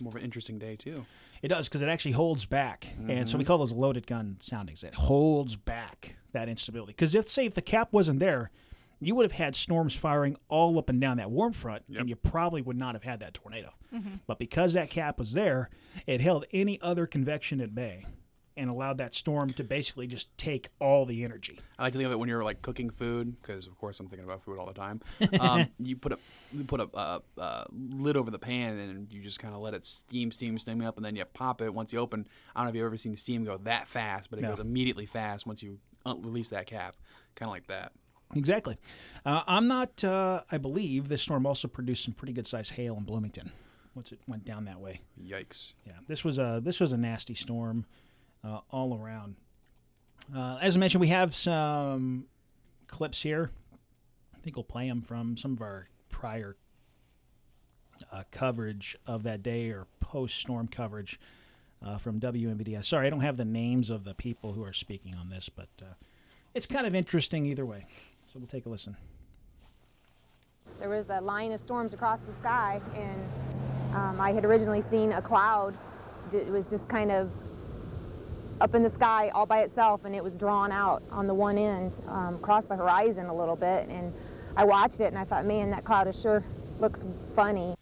more 0.00 0.10
of 0.10 0.16
an 0.16 0.22
interesting 0.22 0.58
day 0.58 0.76
too. 0.76 1.04
It 1.42 1.48
does 1.48 1.68
because 1.68 1.82
it 1.82 1.88
actually 1.88 2.12
holds 2.12 2.44
back, 2.44 2.86
and 3.08 3.26
so 3.28 3.38
we 3.38 3.44
call 3.44 3.58
those 3.58 3.72
loaded 3.72 4.06
gun 4.06 4.36
soundings. 4.40 4.82
It 4.82 4.94
holds 4.94 5.56
back 5.56 6.16
that 6.32 6.48
instability. 6.48 6.92
Because 6.92 7.14
if 7.14 7.28
say 7.28 7.46
if 7.46 7.54
the 7.54 7.62
cap 7.62 7.88
wasn't 7.92 8.18
there, 8.18 8.50
you 9.00 9.14
would 9.14 9.24
have 9.24 9.32
had 9.32 9.56
storms 9.56 9.94
firing 9.96 10.36
all 10.48 10.78
up 10.78 10.88
and 10.90 11.00
down 11.00 11.16
that 11.16 11.30
warm 11.30 11.52
front, 11.52 11.82
Yep. 11.88 12.00
and 12.00 12.08
you 12.08 12.16
probably 12.16 12.62
would 12.62 12.76
not 12.76 12.94
have 12.94 13.02
had 13.02 13.20
that 13.20 13.34
tornado. 13.34 13.70
But 14.26 14.38
because 14.38 14.74
that 14.74 14.88
cap 14.90 15.18
was 15.18 15.32
there, 15.32 15.68
it 16.06 16.20
held 16.20 16.44
any 16.52 16.80
other 16.80 17.06
convection 17.06 17.60
at 17.60 17.74
bay, 17.74 18.04
and 18.56 18.68
allowed 18.68 18.98
that 18.98 19.14
storm 19.14 19.52
to 19.54 19.64
basically 19.64 20.06
just 20.06 20.36
take 20.36 20.68
all 20.80 21.06
the 21.06 21.24
energy. 21.24 21.58
I 21.78 21.84
like 21.84 21.92
to 21.94 21.98
think 21.98 22.06
of 22.06 22.12
it 22.12 22.18
when 22.18 22.28
you're 22.28 22.44
like 22.44 22.60
cooking 22.62 22.90
food, 22.90 23.40
because 23.40 23.66
of 23.66 23.76
course 23.78 23.98
I'm 24.00 24.06
thinking 24.06 24.24
about 24.28 24.42
food 24.44 24.58
all 24.58 24.66
the 24.66 24.74
time. 24.74 25.00
Um, 25.40 25.66
you 25.78 25.96
put 25.96 26.12
a 26.12 26.18
you 26.52 26.64
put 26.64 26.80
a 26.80 26.88
uh, 26.94 27.18
uh, 27.38 27.64
lid 27.72 28.16
over 28.16 28.30
the 28.30 28.38
pan 28.38 28.76
and 28.78 29.10
you 29.12 29.22
just 29.22 29.38
kind 29.40 29.54
of 29.54 29.60
let 29.60 29.72
it 29.72 29.84
steam, 29.86 30.30
steam, 30.30 30.58
steam 30.58 30.82
up, 30.82 30.96
and 30.96 31.04
then 31.06 31.16
you 31.16 31.24
pop 31.24 31.62
it. 31.62 31.72
Once 31.72 31.92
you 31.92 31.98
open, 32.00 32.26
I 32.54 32.60
don't 32.60 32.66
know 32.66 32.70
if 32.70 32.76
you've 32.76 32.84
ever 32.86 32.96
seen 32.98 33.16
steam 33.16 33.44
go 33.44 33.56
that 33.58 33.88
fast, 33.88 34.28
but 34.30 34.38
it 34.38 34.42
No. 34.42 34.50
goes 34.50 34.60
immediately 34.60 35.06
fast 35.06 35.46
once 35.46 35.62
you 35.62 35.78
uh, 36.04 36.14
release 36.18 36.50
that 36.50 36.66
cap, 36.66 36.96
kind 37.36 37.46
of 37.48 37.52
like 37.52 37.66
that. 37.68 37.92
Exactly. 38.34 38.78
Uh, 39.24 39.42
I'm 39.46 39.66
not. 39.66 40.02
Uh, 40.04 40.42
I 40.50 40.58
believe 40.58 41.08
this 41.08 41.22
storm 41.22 41.46
also 41.46 41.68
produced 41.68 42.04
some 42.04 42.14
pretty 42.14 42.32
good 42.32 42.46
sized 42.46 42.72
hail 42.72 42.96
in 42.96 43.04
Bloomington. 43.04 43.50
Once 43.94 44.12
it 44.12 44.20
went 44.28 44.44
down 44.44 44.64
that 44.66 44.80
way. 44.80 45.00
Yikes! 45.20 45.74
Yeah, 45.84 45.94
this 46.06 46.24
was 46.24 46.38
a 46.38 46.60
this 46.62 46.78
was 46.78 46.92
a 46.92 46.96
nasty 46.96 47.34
storm 47.34 47.86
uh, 48.44 48.60
all 48.70 48.96
around. 48.96 49.34
Uh, 50.34 50.58
as 50.62 50.76
I 50.76 50.78
mentioned, 50.80 51.00
we 51.00 51.08
have 51.08 51.34
some 51.34 52.26
clips 52.86 53.22
here. 53.22 53.50
I 54.34 54.38
think 54.38 54.56
we'll 54.56 54.64
play 54.64 54.88
them 54.88 55.02
from 55.02 55.36
some 55.36 55.52
of 55.52 55.60
our 55.60 55.88
prior 56.08 56.56
uh, 58.12 58.22
coverage 58.30 58.96
of 59.06 59.24
that 59.24 59.42
day 59.42 59.70
or 59.70 59.86
post 59.98 60.36
storm 60.36 60.68
coverage 60.68 61.18
uh, 61.82 61.98
from 61.98 62.20
WMBD's. 62.20 62.88
Sorry, 62.88 63.06
I 63.06 63.10
don't 63.10 63.20
have 63.20 63.36
the 63.36 63.44
names 63.44 63.90
of 63.90 64.04
the 64.04 64.14
people 64.14 64.52
who 64.52 64.64
are 64.64 64.72
speaking 64.72 65.14
on 65.14 65.30
this, 65.30 65.48
but 65.48 65.68
uh, 65.82 65.94
it's 66.54 66.66
kind 66.66 66.86
of 66.86 66.94
interesting 66.94 67.46
either 67.46 67.66
way. 67.66 67.86
So 68.32 68.38
we'll 68.38 68.46
take 68.46 68.66
a 68.66 68.68
listen. 68.68 68.96
There 70.78 70.88
was 70.88 71.10
a 71.10 71.20
line 71.20 71.50
of 71.50 71.58
storms 71.58 71.92
across 71.92 72.20
the 72.22 72.32
sky, 72.32 72.80
and 72.94 73.28
um, 73.92 74.20
I 74.20 74.30
had 74.30 74.44
originally 74.44 74.80
seen 74.80 75.10
a 75.12 75.20
cloud. 75.20 75.76
It 76.32 76.46
was 76.46 76.70
just 76.70 76.88
kind 76.88 77.10
of 77.10 77.32
up 78.60 78.76
in 78.76 78.84
the 78.84 78.88
sky 78.88 79.30
all 79.30 79.46
by 79.46 79.62
itself, 79.62 80.04
and 80.04 80.14
it 80.14 80.22
was 80.22 80.38
drawn 80.38 80.70
out 80.70 81.02
on 81.10 81.26
the 81.26 81.34
one 81.34 81.58
end 81.58 81.96
um, 82.06 82.36
across 82.36 82.66
the 82.66 82.76
horizon 82.76 83.26
a 83.26 83.34
little 83.34 83.56
bit. 83.56 83.88
And 83.88 84.14
I 84.56 84.62
watched 84.62 85.00
it, 85.00 85.06
and 85.06 85.18
I 85.18 85.24
thought, 85.24 85.44
man, 85.44 85.70
that 85.70 85.82
cloud 85.82 86.06
is 86.06 86.20
sure 86.20 86.44
looks 86.78 87.04
funny. 87.34 87.74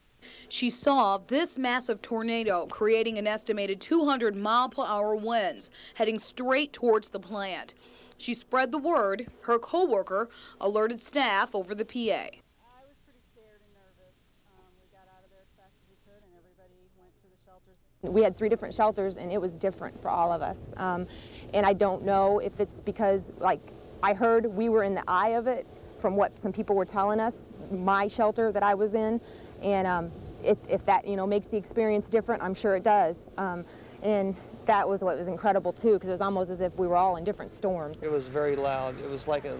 She 0.48 0.70
saw 0.70 1.18
this 1.18 1.58
massive 1.58 2.00
tornado 2.00 2.66
creating 2.66 3.18
an 3.18 3.26
estimated 3.26 3.82
200 3.82 4.34
mile 4.34 4.70
per 4.70 4.82
hour 4.82 5.14
winds 5.14 5.70
heading 5.94 6.18
straight 6.18 6.72
towards 6.72 7.10
the 7.10 7.20
plant. 7.20 7.74
She 8.18 8.34
spread 8.34 8.72
the 8.72 8.78
word. 8.78 9.28
Her 9.42 9.58
coworker 9.58 10.28
alerted 10.60 11.00
staff 11.00 11.54
over 11.54 11.74
the 11.74 11.84
PA. 11.84 11.94
I 11.94 12.82
was 12.84 12.98
pretty 13.04 13.22
scared 13.32 13.60
and 13.62 13.72
nervous. 13.74 14.14
Um, 14.58 14.66
we 14.82 14.90
got 14.90 15.06
out 15.16 15.24
of 15.24 15.30
there 15.30 15.40
as 15.40 15.54
fast 15.56 15.72
as 15.78 15.88
we 15.88 15.96
could, 16.04 16.20
and 16.22 16.34
everybody 16.36 16.74
went 16.98 17.16
to 17.18 17.28
the 17.30 17.38
shelters. 17.46 17.76
We 18.02 18.22
had 18.22 18.36
three 18.36 18.48
different 18.48 18.74
shelters, 18.74 19.16
and 19.16 19.32
it 19.32 19.40
was 19.40 19.52
different 19.52 19.98
for 20.02 20.10
all 20.10 20.32
of 20.32 20.42
us. 20.42 20.58
Um, 20.76 21.06
and 21.54 21.64
I 21.64 21.72
don't 21.72 22.04
know 22.04 22.40
if 22.40 22.58
it's 22.58 22.80
because, 22.80 23.30
like, 23.38 23.60
I 24.02 24.14
heard 24.14 24.46
we 24.46 24.68
were 24.68 24.82
in 24.82 24.94
the 24.94 25.04
eye 25.06 25.30
of 25.30 25.46
it 25.46 25.66
from 26.00 26.16
what 26.16 26.38
some 26.38 26.52
people 26.52 26.74
were 26.74 26.84
telling 26.84 27.20
us, 27.20 27.36
my 27.70 28.08
shelter 28.08 28.50
that 28.50 28.62
I 28.64 28.74
was 28.74 28.94
in, 28.94 29.20
and 29.62 29.86
um, 29.86 30.10
if, 30.44 30.58
if 30.68 30.84
that, 30.86 31.06
you 31.06 31.16
know, 31.16 31.26
makes 31.26 31.46
the 31.46 31.56
experience 31.56 32.08
different, 32.08 32.42
I'm 32.42 32.54
sure 32.54 32.74
it 32.76 32.82
does. 32.82 33.16
Um, 33.36 33.64
and 34.02 34.36
that 34.68 34.88
was 34.88 35.02
what 35.02 35.18
was 35.18 35.26
incredible 35.26 35.72
too, 35.72 35.94
because 35.94 36.08
it 36.08 36.12
was 36.12 36.20
almost 36.20 36.50
as 36.50 36.60
if 36.60 36.78
we 36.78 36.86
were 36.86 36.96
all 36.96 37.16
in 37.16 37.24
different 37.24 37.50
storms. 37.50 38.00
It 38.02 38.12
was 38.12 38.28
very 38.28 38.54
loud. 38.54 38.98
It 39.00 39.10
was 39.10 39.26
like 39.26 39.44
a 39.44 39.58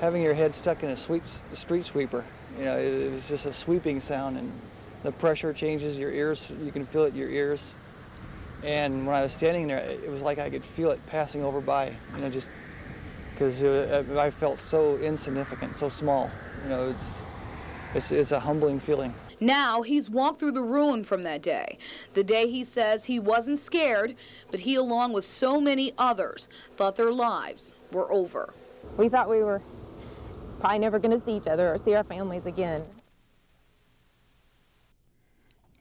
having 0.00 0.22
your 0.22 0.34
head 0.34 0.54
stuck 0.54 0.82
in 0.82 0.90
a 0.90 0.96
street 0.96 1.26
sweeper. 1.84 2.24
You 2.58 2.64
know, 2.64 2.78
it, 2.78 3.06
it 3.06 3.12
was 3.12 3.28
just 3.28 3.46
a 3.46 3.52
sweeping 3.52 4.00
sound, 4.00 4.36
and 4.36 4.52
the 5.02 5.12
pressure 5.12 5.52
changes 5.52 5.98
your 5.98 6.12
ears. 6.12 6.52
You 6.62 6.70
can 6.70 6.84
feel 6.84 7.04
it 7.04 7.14
in 7.14 7.16
your 7.16 7.30
ears. 7.30 7.72
And 8.62 9.06
when 9.06 9.16
I 9.16 9.22
was 9.22 9.32
standing 9.32 9.66
there, 9.66 9.78
it 9.78 10.08
was 10.10 10.22
like 10.22 10.38
I 10.38 10.48
could 10.50 10.64
feel 10.64 10.90
it 10.90 11.04
passing 11.06 11.42
over 11.42 11.60
by. 11.60 11.92
You 12.14 12.20
know, 12.20 12.30
just 12.30 12.50
because 13.32 13.64
I 13.64 14.30
felt 14.30 14.60
so 14.60 14.98
insignificant, 14.98 15.76
so 15.76 15.88
small. 15.88 16.30
You 16.64 16.68
know, 16.68 16.90
it's 16.90 17.14
it's 17.94 18.12
it's 18.12 18.32
a 18.32 18.40
humbling 18.40 18.78
feeling. 18.78 19.14
Now 19.42 19.82
he's 19.82 20.08
walked 20.08 20.38
through 20.38 20.52
the 20.52 20.62
ruin 20.62 21.02
from 21.02 21.24
that 21.24 21.42
day. 21.42 21.76
The 22.14 22.22
day 22.22 22.48
he 22.48 22.62
says 22.62 23.04
he 23.04 23.18
wasn't 23.18 23.58
scared, 23.58 24.14
but 24.52 24.60
he, 24.60 24.76
along 24.76 25.12
with 25.14 25.24
so 25.24 25.60
many 25.60 25.92
others, 25.98 26.48
thought 26.76 26.94
their 26.94 27.10
lives 27.10 27.74
were 27.90 28.10
over. 28.12 28.54
We 28.96 29.08
thought 29.08 29.28
we 29.28 29.42
were 29.42 29.60
probably 30.60 30.78
never 30.78 31.00
going 31.00 31.18
to 31.18 31.24
see 31.24 31.36
each 31.36 31.48
other 31.48 31.74
or 31.74 31.76
see 31.76 31.92
our 31.94 32.04
families 32.04 32.46
again. 32.46 32.84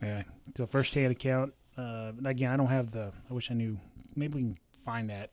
Yeah. 0.02 0.24
So 0.58 0.66
first 0.66 0.96
hand 0.96 1.12
account. 1.12 1.54
Uh, 1.78 2.14
again, 2.26 2.52
I 2.52 2.58
don't 2.58 2.68
have 2.68 2.92
the. 2.92 3.12
I 3.30 3.34
wish 3.34 3.52
I 3.52 3.54
knew. 3.54 3.80
Maybe 4.16 4.34
we 4.34 4.42
can 4.42 4.58
find 4.84 5.10
that. 5.12 5.30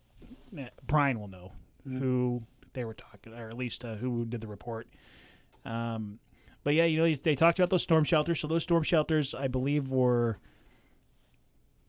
Brian 0.86 1.18
will 1.18 1.28
know 1.28 1.52
who 1.84 2.42
they 2.74 2.84
were 2.84 2.94
talking, 2.94 3.32
or 3.32 3.48
at 3.48 3.56
least 3.56 3.86
uh, 3.86 3.94
who 3.94 4.26
did 4.26 4.42
the 4.42 4.46
report. 4.46 4.86
Um, 5.64 6.18
but 6.64 6.74
yeah, 6.74 6.84
you 6.84 6.98
know, 6.98 7.14
they 7.14 7.34
talked 7.34 7.58
about 7.58 7.70
those 7.70 7.82
storm 7.82 8.04
shelters. 8.04 8.40
So 8.40 8.48
those 8.48 8.62
storm 8.62 8.82
shelters, 8.82 9.34
I 9.34 9.48
believe, 9.48 9.90
were. 9.90 10.38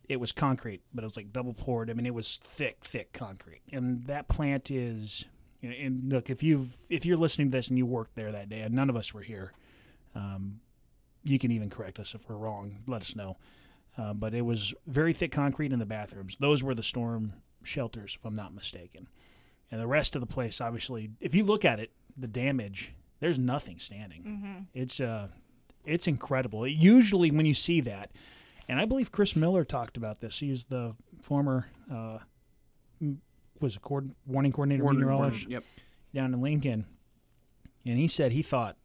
It 0.07 0.19
was 0.19 0.31
concrete, 0.31 0.81
but 0.91 1.03
it 1.03 1.07
was 1.07 1.17
like 1.17 1.31
double 1.31 1.53
poured. 1.53 1.91
I 1.91 1.93
mean, 1.93 2.07
it 2.07 2.13
was 2.15 2.37
thick, 2.37 2.77
thick 2.83 3.13
concrete, 3.13 3.61
and 3.71 4.05
that 4.07 4.27
plant 4.27 4.71
is 4.71 5.25
And, 5.61 6.11
look, 6.11 6.29
if 6.29 6.41
you've 6.41 6.77
if 6.89 7.05
you're 7.05 7.17
listening 7.17 7.51
to 7.51 7.57
this 7.57 7.67
and 7.67 7.77
you 7.77 7.85
worked 7.85 8.15
there 8.15 8.31
that 8.31 8.49
day, 8.49 8.61
and 8.61 8.73
none 8.73 8.89
of 8.89 8.95
us 8.95 9.13
were 9.13 9.21
here, 9.21 9.51
um, 10.15 10.61
you 11.23 11.37
can 11.37 11.51
even 11.51 11.69
correct 11.69 11.99
us 11.99 12.15
if 12.15 12.29
we're 12.29 12.37
wrong. 12.37 12.77
Let 12.87 13.01
us 13.01 13.15
know. 13.15 13.37
Uh, 13.97 14.13
but 14.13 14.33
it 14.33 14.41
was 14.41 14.73
very 14.87 15.11
thick 15.11 15.31
concrete 15.31 15.73
in 15.73 15.79
the 15.79 15.85
bathrooms. 15.85 16.37
Those 16.39 16.63
were 16.63 16.73
the 16.73 16.83
storm 16.83 17.33
shelters, 17.63 18.17
if 18.17 18.25
I'm 18.25 18.35
not 18.35 18.55
mistaken. 18.55 19.09
And 19.69 19.81
the 19.81 19.87
rest 19.87 20.15
of 20.15 20.21
the 20.21 20.27
place, 20.27 20.61
obviously, 20.61 21.11
if 21.19 21.35
you 21.35 21.43
look 21.43 21.65
at 21.65 21.79
it, 21.79 21.91
the 22.15 22.27
damage, 22.27 22.93
there's 23.19 23.37
nothing 23.39 23.79
standing. 23.79 24.67
It's 24.73 24.99
uh, 24.99 25.27
it's 25.85 26.07
incredible. 26.07 26.67
Usually, 26.67 27.31
when 27.31 27.45
you 27.45 27.53
see 27.53 27.81
that, 27.81 28.11
and 28.67 28.79
I 28.79 28.85
believe 28.85 29.11
Chris 29.11 29.35
Miller 29.35 29.63
talked 29.63 29.97
about 29.97 30.19
this. 30.19 30.39
He's 30.39 30.65
the 30.65 30.95
former 31.21 31.67
uh, 31.91 32.19
was 33.59 33.75
a 33.75 33.79
coord- 33.79 34.13
warning 34.25 34.51
coordinator, 34.51 34.83
warning, 34.83 35.01
meteorologist 35.01 35.45
Warner- 35.45 35.53
Yep. 35.53 35.63
down 36.13 36.33
in 36.33 36.41
Lincoln, 36.41 36.85
and 37.85 37.97
he 37.97 38.07
said 38.07 38.31
he 38.31 38.41
thought 38.41 38.77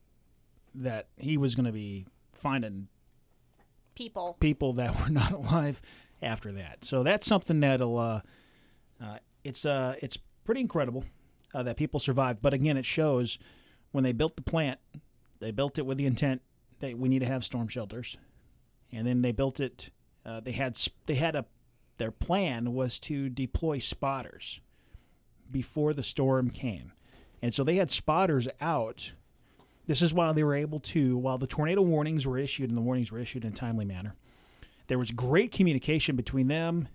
that 0.75 1.09
he 1.17 1.37
was 1.37 1.55
going 1.55 1.67
to 1.67 1.73
be 1.73 2.07
finding 2.33 2.89
People. 3.95 4.37
people 4.41 4.73
that 4.75 4.99
were 5.01 5.09
not 5.09 5.31
alive 5.33 5.81
after 6.21 6.51
that. 6.53 6.85
So 6.85 7.03
that's 7.05 7.27
something 7.27 7.61
that'll 7.61 7.97
uh, 7.99 8.21
uh, 9.01 9.19
it's 9.45 9.65
uh, 9.65 9.95
it's 10.03 10.17
pretty 10.45 10.61
incredible 10.63 11.05
uh, 11.55 11.63
that 11.63 11.77
people 11.77 12.01
survived. 12.01 12.43
But 12.43 12.55
again, 12.55 12.77
it 12.77 12.85
shows 12.87 13.39
when 13.95 14.03
they 14.03 14.11
built 14.11 14.35
the 14.35 14.43
plant, 14.43 14.81
they 15.39 15.53
built 15.53 15.79
it 15.79 15.87
with 15.87 15.99
the 15.99 16.07
intent 16.07 16.43
that 16.81 16.99
we 16.99 17.09
need 17.09 17.21
to 17.21 17.27
have 17.27 17.45
storm 17.45 17.69
shelters, 17.69 18.17
and 18.91 19.07
then 19.07 19.23
they 19.23 19.31
built 19.31 19.61
it. 19.61 19.91
Uh, 20.27 20.41
they 20.41 20.51
had 20.51 20.77
they 21.07 21.15
had 21.15 21.37
a 21.37 21.45
their 21.99 22.11
plan 22.11 22.75
was 22.75 22.99
to 22.99 23.29
deploy 23.29 23.79
spotters 23.79 24.61
before 25.49 25.95
the 25.95 26.03
storm 26.03 26.51
came, 26.51 26.91
and 27.41 27.55
so 27.55 27.63
they 27.63 27.77
had 27.77 27.93
spotters 27.93 28.49
out 28.61 29.13
this 29.87 30.03
is 30.03 30.13
why 30.13 30.33
they 30.33 30.43
were 30.43 30.57
able 30.57 30.81
to, 30.81 31.17
while 31.17 31.39
the 31.39 31.47
tornado 31.47 31.83
warnings 31.83 32.27
were 32.27 32.39
issued 32.39 32.71
and 32.71 32.77
the 32.77 32.83
warnings 32.83 33.13
were 33.13 33.21
issued 33.21 33.45
in 33.45 33.53
a 33.53 33.55
timely 33.55 33.85
manner, 33.85 34.17
there 34.89 34.99
was 34.99 35.13
great 35.13 35.53
communication 35.53 36.17
between 36.17 36.49
them, 36.49 36.89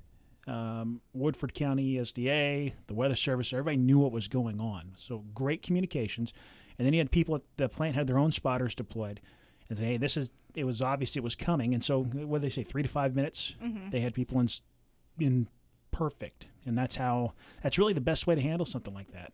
um, 0.48 1.00
Woodford 1.14 1.54
County 1.54 1.96
ESDA, 1.96 2.74
the 2.88 2.94
Weather 2.94 3.16
Service. 3.16 3.54
Everybody 3.54 3.78
knew 3.78 4.00
what 4.00 4.12
was 4.12 4.28
going 4.28 4.60
on. 4.60 4.92
So 4.96 5.24
great 5.34 5.62
communications. 5.62 6.34
And 6.80 6.86
then 6.86 6.94
you 6.94 7.00
had 7.00 7.12
people 7.12 7.36
at 7.36 7.42
the 7.58 7.68
plant 7.70 7.94
had 7.96 8.08
their 8.08 8.18
own 8.18 8.32
spotters 8.32 8.74
deployed 8.74 9.20
and 9.68 9.78
say, 9.78 9.86
hey, 9.86 9.98
this 9.98 10.16
is, 10.18 10.32
it 10.56 10.64
was 10.64 10.82
obvious 10.82 11.16
it 11.18 11.24
was 11.24 11.36
coming. 11.36 11.74
And 11.74 11.84
so, 11.84 12.04
what 12.04 12.42
did 12.42 12.46
they 12.46 12.54
say, 12.54 12.64
three 12.64 12.82
to 12.82 12.90
five 12.90 13.16
minutes? 13.16 13.54
They 13.92 14.00
had 14.00 14.14
people 14.14 14.40
in, 14.40 14.48
in 15.20 15.48
perfect. 15.92 16.48
And 16.66 16.78
that's 16.78 16.96
how, 16.96 17.34
that's 17.62 17.78
really 17.78 17.94
the 17.94 18.02
best 18.02 18.26
way 18.26 18.34
to 18.36 18.42
handle 18.42 18.66
something 18.66 18.94
like 18.94 19.12
that. 19.12 19.34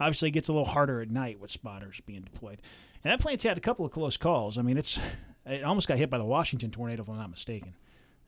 Obviously, 0.00 0.28
it 0.28 0.32
gets 0.32 0.48
a 0.48 0.52
little 0.52 0.66
harder 0.66 1.00
at 1.00 1.10
night 1.10 1.38
with 1.38 1.50
spotters 1.50 2.00
being 2.04 2.22
deployed. 2.22 2.60
And 3.04 3.12
that 3.12 3.20
plant's 3.20 3.44
had 3.44 3.56
a 3.56 3.60
couple 3.60 3.86
of 3.86 3.92
close 3.92 4.16
calls. 4.16 4.58
I 4.58 4.62
mean, 4.62 4.76
it's 4.76 4.98
it 5.46 5.62
almost 5.62 5.88
got 5.88 5.96
hit 5.96 6.10
by 6.10 6.18
the 6.18 6.24
Washington 6.24 6.70
tornado, 6.70 7.02
if 7.02 7.08
I'm 7.08 7.16
not 7.16 7.30
mistaken. 7.30 7.74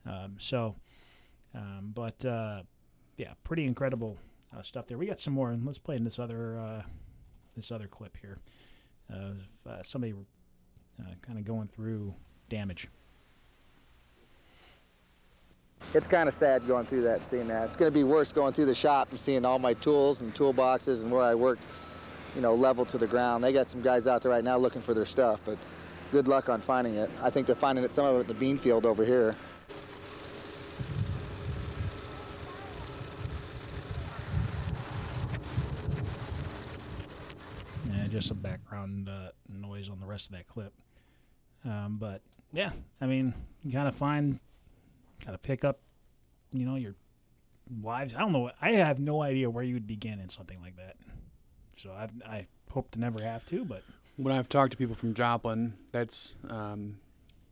Um, 0.05 0.35
so, 0.39 0.75
um, 1.53 1.91
but 1.93 2.23
uh, 2.25 2.61
yeah, 3.17 3.33
pretty 3.43 3.65
incredible 3.65 4.17
uh, 4.55 4.61
stuff 4.61 4.87
there. 4.87 4.97
We 4.97 5.05
got 5.05 5.19
some 5.19 5.33
more, 5.33 5.51
and 5.51 5.65
let's 5.65 5.79
play 5.79 5.95
in 5.95 6.03
this 6.03 6.19
other 6.19 6.59
uh, 6.59 6.81
this 7.55 7.71
other 7.71 7.87
clip 7.87 8.17
here. 8.21 8.39
Of, 9.09 9.37
uh, 9.69 9.83
somebody 9.83 10.13
uh, 10.99 11.03
kind 11.21 11.37
of 11.37 11.45
going 11.45 11.67
through 11.67 12.13
damage. 12.49 12.87
it's 15.93 16.07
kind 16.07 16.27
of 16.27 16.33
sad 16.33 16.65
going 16.67 16.85
through 16.85 17.01
that 17.03 17.25
seeing 17.25 17.47
that. 17.47 17.67
It's 17.67 17.75
going 17.75 17.91
to 17.91 17.93
be 17.93 18.03
worse 18.03 18.31
going 18.31 18.53
through 18.53 18.65
the 18.65 18.73
shop 18.73 19.09
and 19.11 19.19
seeing 19.19 19.45
all 19.45 19.59
my 19.59 19.73
tools 19.75 20.21
and 20.21 20.33
toolboxes 20.33 21.03
and 21.03 21.11
where 21.11 21.21
I 21.23 21.35
work, 21.35 21.59
you 22.35 22.41
know, 22.41 22.55
level 22.55 22.85
to 22.85 22.97
the 22.97 23.07
ground. 23.07 23.43
They 23.43 23.53
got 23.53 23.69
some 23.69 23.81
guys 23.81 24.07
out 24.07 24.21
there 24.23 24.31
right 24.31 24.43
now 24.43 24.57
looking 24.57 24.81
for 24.81 24.93
their 24.93 25.05
stuff, 25.05 25.41
but 25.45 25.57
good 26.11 26.27
luck 26.27 26.49
on 26.49 26.61
finding 26.61 26.95
it. 26.95 27.09
I 27.21 27.29
think 27.29 27.45
they're 27.45 27.55
finding 27.55 27.83
it 27.83 27.91
some 27.91 28.05
of 28.05 28.15
it 28.15 28.19
at 28.21 28.27
the 28.27 28.33
bean 28.33 28.57
field 28.57 28.85
over 28.85 29.05
here. 29.05 29.35
Yeah, 37.91 38.02
just 38.13 38.27
some 38.27 38.37
background 38.37 39.09
uh, 39.09 39.29
noise 39.49 39.89
on 39.89 39.99
the 39.99 40.05
rest 40.05 40.27
of 40.27 40.31
that 40.33 40.47
clip. 40.47 40.71
Um, 41.65 41.97
but 41.99 42.21
yeah, 42.53 42.71
I 43.01 43.05
mean, 43.07 43.33
you 43.63 43.71
kind 43.71 43.87
of 43.87 43.95
find, 43.95 44.39
kind 45.21 45.33
of 45.35 45.41
pick 45.41 45.63
up, 45.65 45.79
you 46.51 46.65
know, 46.65 46.75
your 46.75 46.95
lives. 47.81 48.13
I 48.15 48.19
don't 48.19 48.31
know. 48.31 48.51
I 48.61 48.73
have 48.73 48.99
no 48.99 49.21
idea 49.21 49.49
where 49.49 49.63
you 49.63 49.73
would 49.73 49.87
begin 49.87 50.19
in 50.19 50.29
something 50.29 50.59
like 50.61 50.75
that. 50.77 50.95
So 51.75 51.91
I 51.91 52.07
I 52.25 52.47
hope 52.71 52.91
to 52.91 52.99
never 52.99 53.21
have 53.21 53.45
to, 53.45 53.65
but 53.65 53.83
When 54.17 54.33
I've 54.35 54.47
talked 54.49 54.71
to 54.71 54.77
people 54.77 54.95
from 54.95 55.13
Joplin, 55.15 55.73
that's 55.91 56.35
um, 56.49 56.99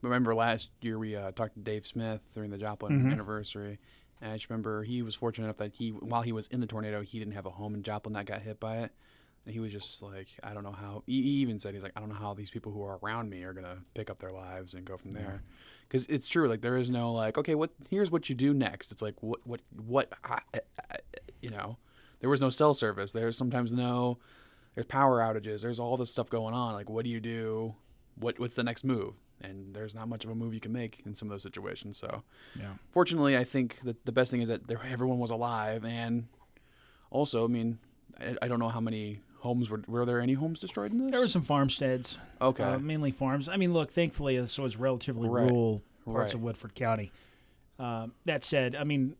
remember 0.02 0.36
last 0.36 0.70
year 0.82 1.00
we 1.00 1.16
uh, 1.16 1.32
talked 1.32 1.56
to 1.56 1.60
Dave 1.62 1.86
Smith 1.88 2.22
during 2.36 2.52
the 2.52 2.58
Joplin 2.58 3.02
Mhm. 3.04 3.12
anniversary. 3.12 3.80
And 4.22 4.32
I 4.32 4.36
just 4.36 4.50
remember 4.52 4.84
he 4.84 5.02
was 5.02 5.16
fortunate 5.16 5.46
enough 5.46 5.58
that 5.58 5.74
he, 5.74 5.90
while 5.90 6.22
he 6.22 6.32
was 6.32 6.46
in 6.48 6.60
the 6.60 6.68
tornado, 6.68 7.02
he 7.02 7.18
didn't 7.18 7.34
have 7.34 7.48
a 7.48 7.50
home 7.52 7.74
in 7.74 7.82
Joplin 7.82 8.14
that 8.14 8.26
got 8.28 8.44
hit 8.44 8.60
by 8.60 8.78
it. 8.80 8.92
And 9.46 9.54
he 9.54 9.60
was 9.60 9.72
just 9.72 10.02
like, 10.04 10.28
I 10.44 10.54
don't 10.54 10.64
know 10.64 10.72
how. 10.72 11.04
He 11.08 11.14
even 11.14 11.58
said 11.58 11.74
he's 11.74 11.82
like, 11.84 11.94
I 11.96 12.00
don't 12.00 12.10
know 12.10 12.16
how 12.16 12.34
these 12.34 12.52
people 12.52 12.72
who 12.72 12.84
are 12.84 13.00
around 13.02 13.30
me 13.30 13.44
are 13.44 13.54
gonna 13.54 13.78
pick 13.96 14.10
up 14.10 14.20
their 14.20 14.30
lives 14.30 14.74
and 14.74 14.86
go 14.86 14.98
from 14.98 15.12
there. 15.12 15.42
Because 15.88 16.06
it's 16.08 16.28
true, 16.28 16.48
like 16.48 16.62
there 16.62 16.78
is 16.78 16.90
no 16.92 17.12
like, 17.12 17.38
okay, 17.38 17.56
what? 17.56 17.72
Here's 17.90 18.12
what 18.12 18.30
you 18.30 18.36
do 18.36 18.54
next. 18.54 18.92
It's 18.92 19.02
like, 19.02 19.16
what, 19.22 19.40
what, 19.46 19.62
what? 19.76 20.14
I, 20.24 20.40
I, 20.54 20.60
I- 20.92 20.98
you 21.42 21.50
know, 21.50 21.78
there 22.20 22.30
was 22.30 22.40
no 22.40 22.50
cell 22.50 22.76
service. 22.76 23.12
There's 23.14 23.36
sometimes 23.36 23.74
no 23.74 24.20
there's 24.76 24.86
power 24.86 25.20
outages. 25.20 25.64
There's 25.64 25.80
all 25.80 25.98
this 25.98 26.12
stuff 26.12 26.30
going 26.30 26.54
on. 26.54 26.74
Like, 26.74 26.90
what 26.90 27.04
do 27.04 27.10
you 27.10 27.20
do? 27.20 27.74
What 28.16 28.40
what's 28.40 28.56
the 28.56 28.64
next 28.64 28.84
move? 28.84 29.16
And 29.44 29.74
there's 29.74 29.96
not 29.96 30.08
much 30.08 30.24
of 30.24 30.30
a 30.30 30.36
move 30.36 30.54
you 30.54 30.60
can 30.60 30.72
make 30.72 31.02
in 31.04 31.16
some 31.16 31.28
of 31.28 31.32
those 31.32 31.42
situations. 31.42 31.98
So, 31.98 32.22
yeah. 32.56 32.74
fortunately, 32.92 33.36
I 33.36 33.44
think 33.44 33.80
that 33.82 34.06
the 34.06 34.12
best 34.12 34.30
thing 34.30 34.42
is 34.44 34.50
that 34.50 34.70
everyone 34.70 35.18
was 35.18 35.32
alive, 35.32 35.84
and 35.84 36.28
also, 37.10 37.44
I 37.44 37.48
mean, 37.48 37.80
I, 38.20 38.38
I 38.44 38.48
don't 38.48 38.60
know 38.60 38.70
how 38.70 38.80
many 38.80 39.22
homes 39.42 39.70
were. 39.70 39.82
Were 39.88 40.06
there 40.06 40.20
any 40.20 40.34
homes 40.34 40.60
destroyed 40.60 40.92
in 40.92 40.98
this? 41.00 41.12
There 41.12 41.20
were 41.20 41.28
some 41.28 41.42
farmsteads, 41.44 42.18
Okay. 42.42 42.64
uh, 42.64 42.80
mainly 42.80 43.12
farms. 43.12 43.48
I 43.50 43.58
mean, 43.58 43.74
look, 43.74 43.92
thankfully, 43.92 44.40
this 44.40 44.58
was 44.58 44.78
relatively 44.78 45.28
Right. 45.30 45.44
rural 45.52 45.82
parts 46.06 46.30
Right. 46.30 46.34
of 46.36 46.42
Woodford 46.42 46.74
County. 46.76 47.12
Um, 47.80 48.14
that 48.26 48.44
said, 48.44 48.76
I 48.76 48.84
mean, 48.84 49.16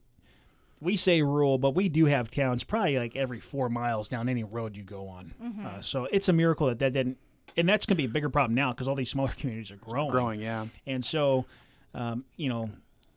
we 0.80 0.96
say 0.96 1.22
rural, 1.22 1.58
but 1.58 1.76
we 1.76 1.90
do 1.90 2.06
have 2.06 2.32
towns 2.32 2.64
probably 2.64 2.98
like 2.98 3.16
every 3.16 3.40
four 3.40 3.70
miles 3.70 4.08
down 4.08 4.28
any 4.30 4.44
road 4.44 4.76
you 4.76 4.84
go 4.84 5.08
on. 5.08 5.34
Uh, 5.64 5.82
so 5.82 6.06
it's 6.06 6.28
a 6.30 6.34
miracle 6.34 6.68
that 6.68 6.80
that 6.80 6.94
didn't, 6.94 7.18
and 7.58 7.68
that's 7.70 7.86
going 7.86 7.96
to 7.98 8.02
be 8.02 8.06
a 8.06 8.12
bigger 8.12 8.30
problem 8.30 8.56
now 8.56 8.72
because 8.72 8.88
all 8.88 8.96
these 8.96 9.10
smaller 9.12 9.32
communities 9.38 9.72
are 9.72 9.76
growing. 9.78 10.10
growing. 10.12 10.40
Yeah. 10.40 10.68
And 10.88 11.04
so, 11.06 11.46
um, 11.94 12.26
you 12.38 12.50
know, 12.50 12.70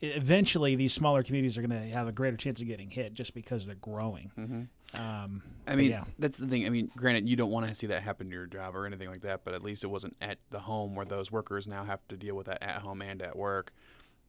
eventually 0.05 0.77
these 0.77 0.93
smaller 0.93 1.23
communities 1.23 1.57
are 1.59 1.63
going 1.63 1.83
to 1.83 1.89
have 1.89 2.09
a 2.09 2.13
greater 2.13 2.37
chance 2.37 2.61
of 2.61 2.67
getting 2.67 2.91
hit 2.91 3.15
just 3.15 3.35
because 3.35 3.67
they're 3.67 3.75
growing. 3.77 4.69
Um, 4.95 5.43
I 5.67 5.75
mean, 5.75 5.91
yeah. 5.91 6.05
that's 6.19 6.39
the 6.39 6.47
thing. 6.47 6.67
I 6.67 6.69
mean, 6.69 6.91
granted, 6.97 7.29
you 7.29 7.37
don't 7.37 7.51
want 7.51 7.69
to 7.69 7.75
see 7.75 7.89
that 7.89 8.03
happen 8.03 8.29
to 8.29 8.33
your 8.33 8.47
job 8.47 8.77
or 8.77 8.87
anything 8.87 9.09
like 9.09 9.23
that, 9.23 9.45
but 9.45 9.55
at 9.55 9.63
least 9.63 9.83
it 9.85 9.89
wasn't 9.89 10.17
at 10.21 10.39
the 10.51 10.61
home 10.61 10.95
where 10.95 11.05
those 11.07 11.33
workers 11.33 11.67
now 11.67 11.85
have 11.85 12.07
to 12.09 12.17
deal 12.17 12.37
with 12.37 12.47
that 12.47 12.63
at 12.63 12.83
home 12.83 13.03
and 13.03 13.21
at 13.23 13.37
work. 13.37 13.73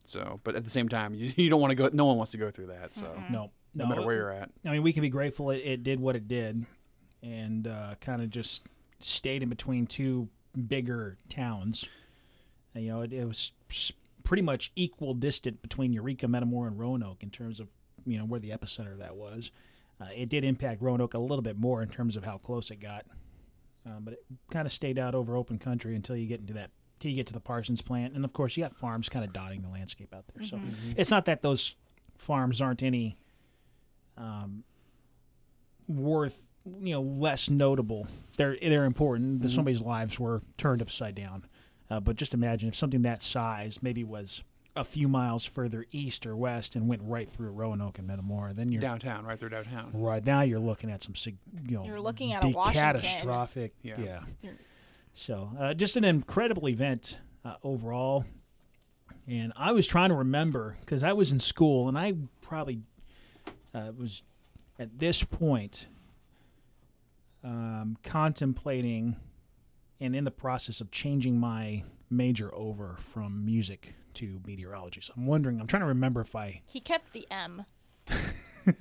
So, 0.03 0.39
but 0.43 0.55
at 0.55 0.63
the 0.63 0.69
same 0.69 0.89
time, 0.89 1.13
you, 1.13 1.33
you 1.37 1.49
don't 1.49 1.61
want 1.61 1.71
to 1.71 1.75
go. 1.75 1.89
No 1.91 2.05
one 2.05 2.17
wants 2.17 2.31
to 2.31 2.37
go 2.37 2.49
through 2.51 2.67
that. 2.67 2.95
So, 2.95 3.15
no, 3.29 3.51
no 3.73 3.85
matter 3.85 4.01
where 4.01 4.15
you're 4.15 4.31
at. 4.31 4.49
I 4.65 4.71
mean, 4.71 4.83
we 4.83 4.93
can 4.93 5.01
be 5.01 5.09
grateful 5.09 5.51
it, 5.51 5.57
it 5.57 5.83
did 5.83 5.99
what 5.99 6.15
it 6.15 6.27
did, 6.27 6.65
and 7.21 7.67
uh, 7.67 7.95
kind 8.01 8.21
of 8.21 8.29
just 8.29 8.63
stayed 9.01 9.43
in 9.43 9.49
between 9.49 9.85
two 9.85 10.29
bigger 10.67 11.17
towns. 11.29 11.85
And, 12.73 12.83
you 12.83 12.91
know, 12.91 13.01
it, 13.01 13.13
it 13.13 13.25
was 13.27 13.51
s- 13.69 13.91
pretty 14.25 14.43
much 14.43 14.73
equal 14.75 15.13
distant 15.13 15.61
between 15.61 15.93
Eureka, 15.93 16.27
Metamora, 16.27 16.69
and 16.69 16.77
Roanoke 16.79 17.23
in 17.23 17.29
terms 17.29 17.61
of 17.61 17.69
you 18.05 18.17
know 18.17 18.25
where 18.25 18.39
the 18.39 18.49
epicenter 18.49 18.91
of 18.91 18.99
that 18.99 19.15
was. 19.15 19.51
Uh, 20.01 20.07
it 20.13 20.27
did 20.27 20.43
impact 20.43 20.81
Roanoke 20.81 21.13
a 21.13 21.19
little 21.19 21.41
bit 21.41 21.57
more 21.57 21.81
in 21.81 21.87
terms 21.87 22.17
of 22.17 22.25
how 22.25 22.37
close 22.37 22.69
it 22.69 22.81
got, 22.81 23.05
um, 23.85 23.99
but 24.03 24.15
it 24.15 24.25
kind 24.51 24.65
of 24.65 24.73
stayed 24.73 24.99
out 24.99 25.15
over 25.15 25.37
open 25.37 25.57
country 25.57 25.95
until 25.95 26.17
you 26.17 26.27
get 26.27 26.41
into 26.41 26.53
that. 26.53 26.71
Till 26.99 27.11
you 27.11 27.17
get 27.17 27.27
to 27.27 27.33
the 27.33 27.41
Parsons 27.41 27.81
plant, 27.81 28.13
and 28.13 28.23
of 28.25 28.33
course 28.33 28.57
you 28.57 28.63
got 28.63 28.73
farms 28.73 29.09
kind 29.09 29.23
of 29.23 29.33
dotting 29.33 29.61
the 29.61 29.69
landscape 29.69 30.13
out 30.13 30.25
there. 30.33 30.45
So 30.45 30.59
it's 30.97 31.11
not 31.11 31.25
that 31.25 31.41
those 31.41 31.75
farms 32.17 32.61
aren't 32.61 32.83
any 32.83 33.17
um, 34.17 34.63
worth 35.87 36.41
you 36.81 36.93
know 36.93 37.01
less 37.01 37.49
notable. 37.49 38.07
They're 38.37 38.57
they're 38.61 38.85
important. 38.85 39.39
Mm-hmm. 39.39 39.49
Somebody's 39.49 39.81
lives 39.81 40.19
were 40.19 40.41
turned 40.57 40.81
upside 40.81 41.15
down. 41.15 41.45
Uh, 41.89 41.99
but 41.99 42.15
just 42.15 42.33
imagine 42.33 42.67
if 42.69 42.75
something 42.75 43.03
that 43.03 43.21
size 43.21 43.79
maybe 43.81 44.03
was 44.03 44.41
a 44.75 44.83
few 44.83 45.07
miles 45.07 45.45
further 45.45 45.85
east 45.91 46.25
or 46.25 46.35
west 46.35 46.75
and 46.75 46.87
went 46.87 47.01
right 47.03 47.29
through 47.29 47.51
Roanoke 47.51 47.97
and 47.99 48.07
Metamora, 48.07 48.53
then 48.53 48.69
you're 48.71 48.81
Downtown, 48.81 49.23
right 49.25 49.39
through 49.39 49.49
downtown. 49.49 49.91
right 49.93 50.25
now 50.25 50.41
you're 50.41 50.59
looking 50.59 50.91
at 50.91 51.01
some 51.03 51.13
you 51.67 51.77
know 51.77 51.85
You're 51.85 52.01
looking 52.01 52.33
at 52.33 52.43
a 52.43 52.49
Washington. 52.49 52.81
catastrophic 52.95 53.73
Yeah. 53.83 54.21
yeah. 54.41 54.49
So 55.13 55.49
uh, 55.57 55.73
just 55.73 55.95
an 55.95 56.03
incredible 56.03 56.67
event 56.67 57.19
uh, 57.45 57.55
overall. 57.63 58.25
And 59.27 59.53
I 59.55 59.71
was 59.71 59.87
trying 59.87 60.09
to 60.09 60.15
remember 60.15 60.75
because 60.81 61.03
I 61.03 61.13
was 61.13 61.31
in 61.31 61.39
school 61.39 61.87
and 61.87 61.97
I 61.97 62.13
probably 62.41 62.81
uh, 63.73 63.91
was 63.97 64.23
at 64.77 64.99
this 64.99 65.23
point 65.23 65.87
um, 67.43 67.97
contemplating 68.03 69.15
and 70.05 70.15
in 70.15 70.23
the 70.23 70.31
process 70.31 70.81
of 70.81 70.91
changing 70.91 71.37
my 71.37 71.83
major 72.09 72.53
over 72.53 72.97
from 73.11 73.43
music 73.43 73.93
to 74.13 74.39
meteorology. 74.45 75.01
So 75.01 75.13
I'm 75.17 75.25
wondering, 75.25 75.59
I'm 75.59 75.67
trying 75.67 75.81
to 75.81 75.87
remember 75.87 76.21
if 76.21 76.35
I 76.35 76.61
He 76.65 76.79
kept 76.79 77.13
the 77.13 77.27
M. 77.31 77.65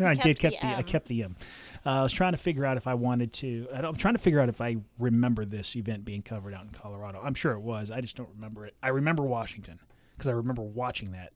I 0.01 0.15
did 0.15 0.39
kept 0.39 0.61
the 0.61 0.69
the 0.69 0.77
I 0.77 0.83
kept 0.83 1.09
the 1.09 1.23
M. 1.25 1.37
Uh, 1.85 1.91
I 1.91 2.03
was 2.03 2.13
trying 2.13 2.33
to 2.33 2.39
figure 2.39 2.65
out 2.65 2.77
if 2.77 2.87
I 2.87 2.95
wanted 2.95 3.33
to. 3.35 3.67
I 3.75 3.81
I'm 3.81 3.97
trying 3.97 4.15
to 4.15 4.21
figure 4.21 4.41
out 4.41 4.49
if 4.49 4.61
I 4.61 4.77
remember 4.99 5.45
this 5.45 5.77
event 5.77 6.05
being 6.05 6.23
covered 6.23 6.55
out 6.55 6.65
in 6.65 6.71
Colorado. 6.71 7.21
I'm 7.23 7.35
sure 7.35 7.53
it 7.53 7.61
was. 7.61 7.91
I 7.91 8.01
just 8.01 8.17
don't 8.17 8.31
remember 8.35 8.67
it. 8.67 8.75
I 8.83 8.89
remember 8.89 9.23
Washington 9.25 9.79
because 10.17 10.29
I 10.29 10.33
remember 10.33 10.63
watching 10.63 11.13
that 11.13 11.33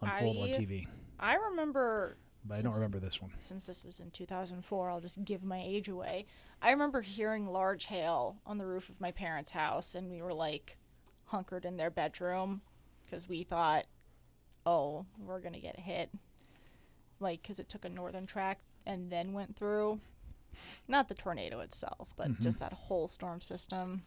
unfold 0.00 0.36
on 0.38 0.48
TV, 0.48 0.86
I 1.18 1.36
remember 1.36 2.16
but 2.44 2.58
I 2.58 2.62
don't 2.62 2.74
remember 2.74 2.98
this 2.98 3.22
one. 3.22 3.32
since 3.40 3.66
this 3.66 3.82
was 3.84 3.98
in 3.98 4.10
2004, 4.10 4.90
I'll 4.90 5.00
just 5.00 5.24
give 5.24 5.44
my 5.44 5.62
age 5.64 5.88
away. 5.88 6.26
I 6.60 6.70
remember 6.70 7.00
hearing 7.00 7.46
large 7.46 7.86
hail 7.86 8.36
on 8.46 8.58
the 8.58 8.66
roof 8.66 8.88
of 8.88 9.00
my 9.00 9.12
parents' 9.12 9.52
house, 9.52 9.94
and 9.94 10.10
we 10.10 10.20
were 10.20 10.34
like 10.34 10.76
hunkered 11.26 11.64
in 11.64 11.76
their 11.76 11.90
bedroom 11.90 12.60
because 13.04 13.28
we 13.28 13.42
thought, 13.42 13.86
oh, 14.66 15.06
we're 15.18 15.40
going 15.40 15.54
to 15.54 15.60
get 15.60 15.80
hit. 15.80 16.10
Like, 17.20 17.42
because 17.42 17.58
it 17.58 17.68
took 17.68 17.84
a 17.84 17.88
northern 17.88 18.26
track 18.26 18.60
and 18.86 19.10
then 19.10 19.32
went 19.32 19.56
through. 19.56 20.00
Not 20.86 21.08
the 21.08 21.14
tornado 21.14 21.60
itself, 21.60 22.12
but 22.16 22.28
mm-hmm. 22.28 22.42
just 22.42 22.60
that 22.60 22.72
whole 22.72 23.08
storm 23.08 23.40
system. 23.40 24.02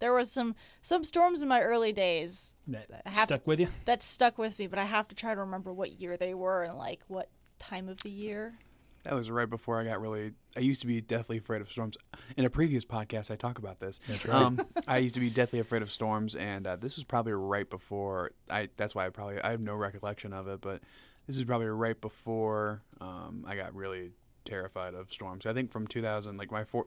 There 0.00 0.12
was 0.12 0.30
some 0.32 0.54
some 0.82 1.04
storms 1.04 1.42
in 1.42 1.48
my 1.48 1.60
early 1.60 1.92
days 1.92 2.54
That 2.66 2.86
I 3.06 3.10
have 3.10 3.28
to- 3.28 3.34
stuck 3.34 3.46
with 3.46 3.60
you. 3.60 3.68
that 3.84 4.02
stuck 4.02 4.36
with 4.38 4.58
me, 4.58 4.66
but 4.66 4.78
I 4.78 4.84
have 4.84 5.06
to 5.08 5.14
try 5.14 5.34
to 5.34 5.40
remember 5.40 5.72
what 5.72 5.92
year 5.92 6.16
they 6.16 6.34
were 6.34 6.64
and 6.64 6.76
like 6.76 7.02
what 7.06 7.28
time 7.58 7.88
of 7.88 8.02
the 8.02 8.10
year. 8.10 8.58
That 9.04 9.14
was 9.14 9.30
right 9.30 9.48
before 9.48 9.80
I 9.80 9.84
got 9.84 10.00
really. 10.00 10.32
I 10.56 10.60
used 10.60 10.82
to 10.82 10.86
be 10.86 11.00
deathly 11.00 11.38
afraid 11.38 11.62
of 11.62 11.70
storms. 11.70 11.96
In 12.36 12.44
a 12.44 12.50
previous 12.50 12.84
podcast, 12.84 13.30
I 13.30 13.36
talk 13.36 13.56
about 13.58 13.80
this. 13.80 13.98
That's 14.06 14.26
right. 14.26 14.42
Um, 14.42 14.60
I 14.86 14.98
used 14.98 15.14
to 15.14 15.20
be 15.20 15.30
deathly 15.30 15.58
afraid 15.58 15.80
of 15.80 15.90
storms, 15.90 16.34
and 16.36 16.66
uh, 16.66 16.76
this 16.76 16.96
was 16.96 17.04
probably 17.04 17.32
right 17.32 17.68
before. 17.68 18.32
I 18.50 18.68
that's 18.76 18.94
why 18.94 19.06
I 19.06 19.08
probably 19.08 19.40
I 19.40 19.52
have 19.52 19.60
no 19.60 19.74
recollection 19.74 20.34
of 20.34 20.48
it, 20.48 20.60
but 20.60 20.82
this 21.26 21.38
is 21.38 21.44
probably 21.44 21.68
right 21.68 21.98
before 21.98 22.82
um, 23.00 23.44
I 23.48 23.56
got 23.56 23.74
really 23.74 24.10
terrified 24.44 24.92
of 24.94 25.10
storms. 25.10 25.46
I 25.46 25.52
think 25.54 25.70
from 25.72 25.86
2000, 25.86 26.36
like 26.36 26.50
my 26.50 26.64
four, 26.64 26.86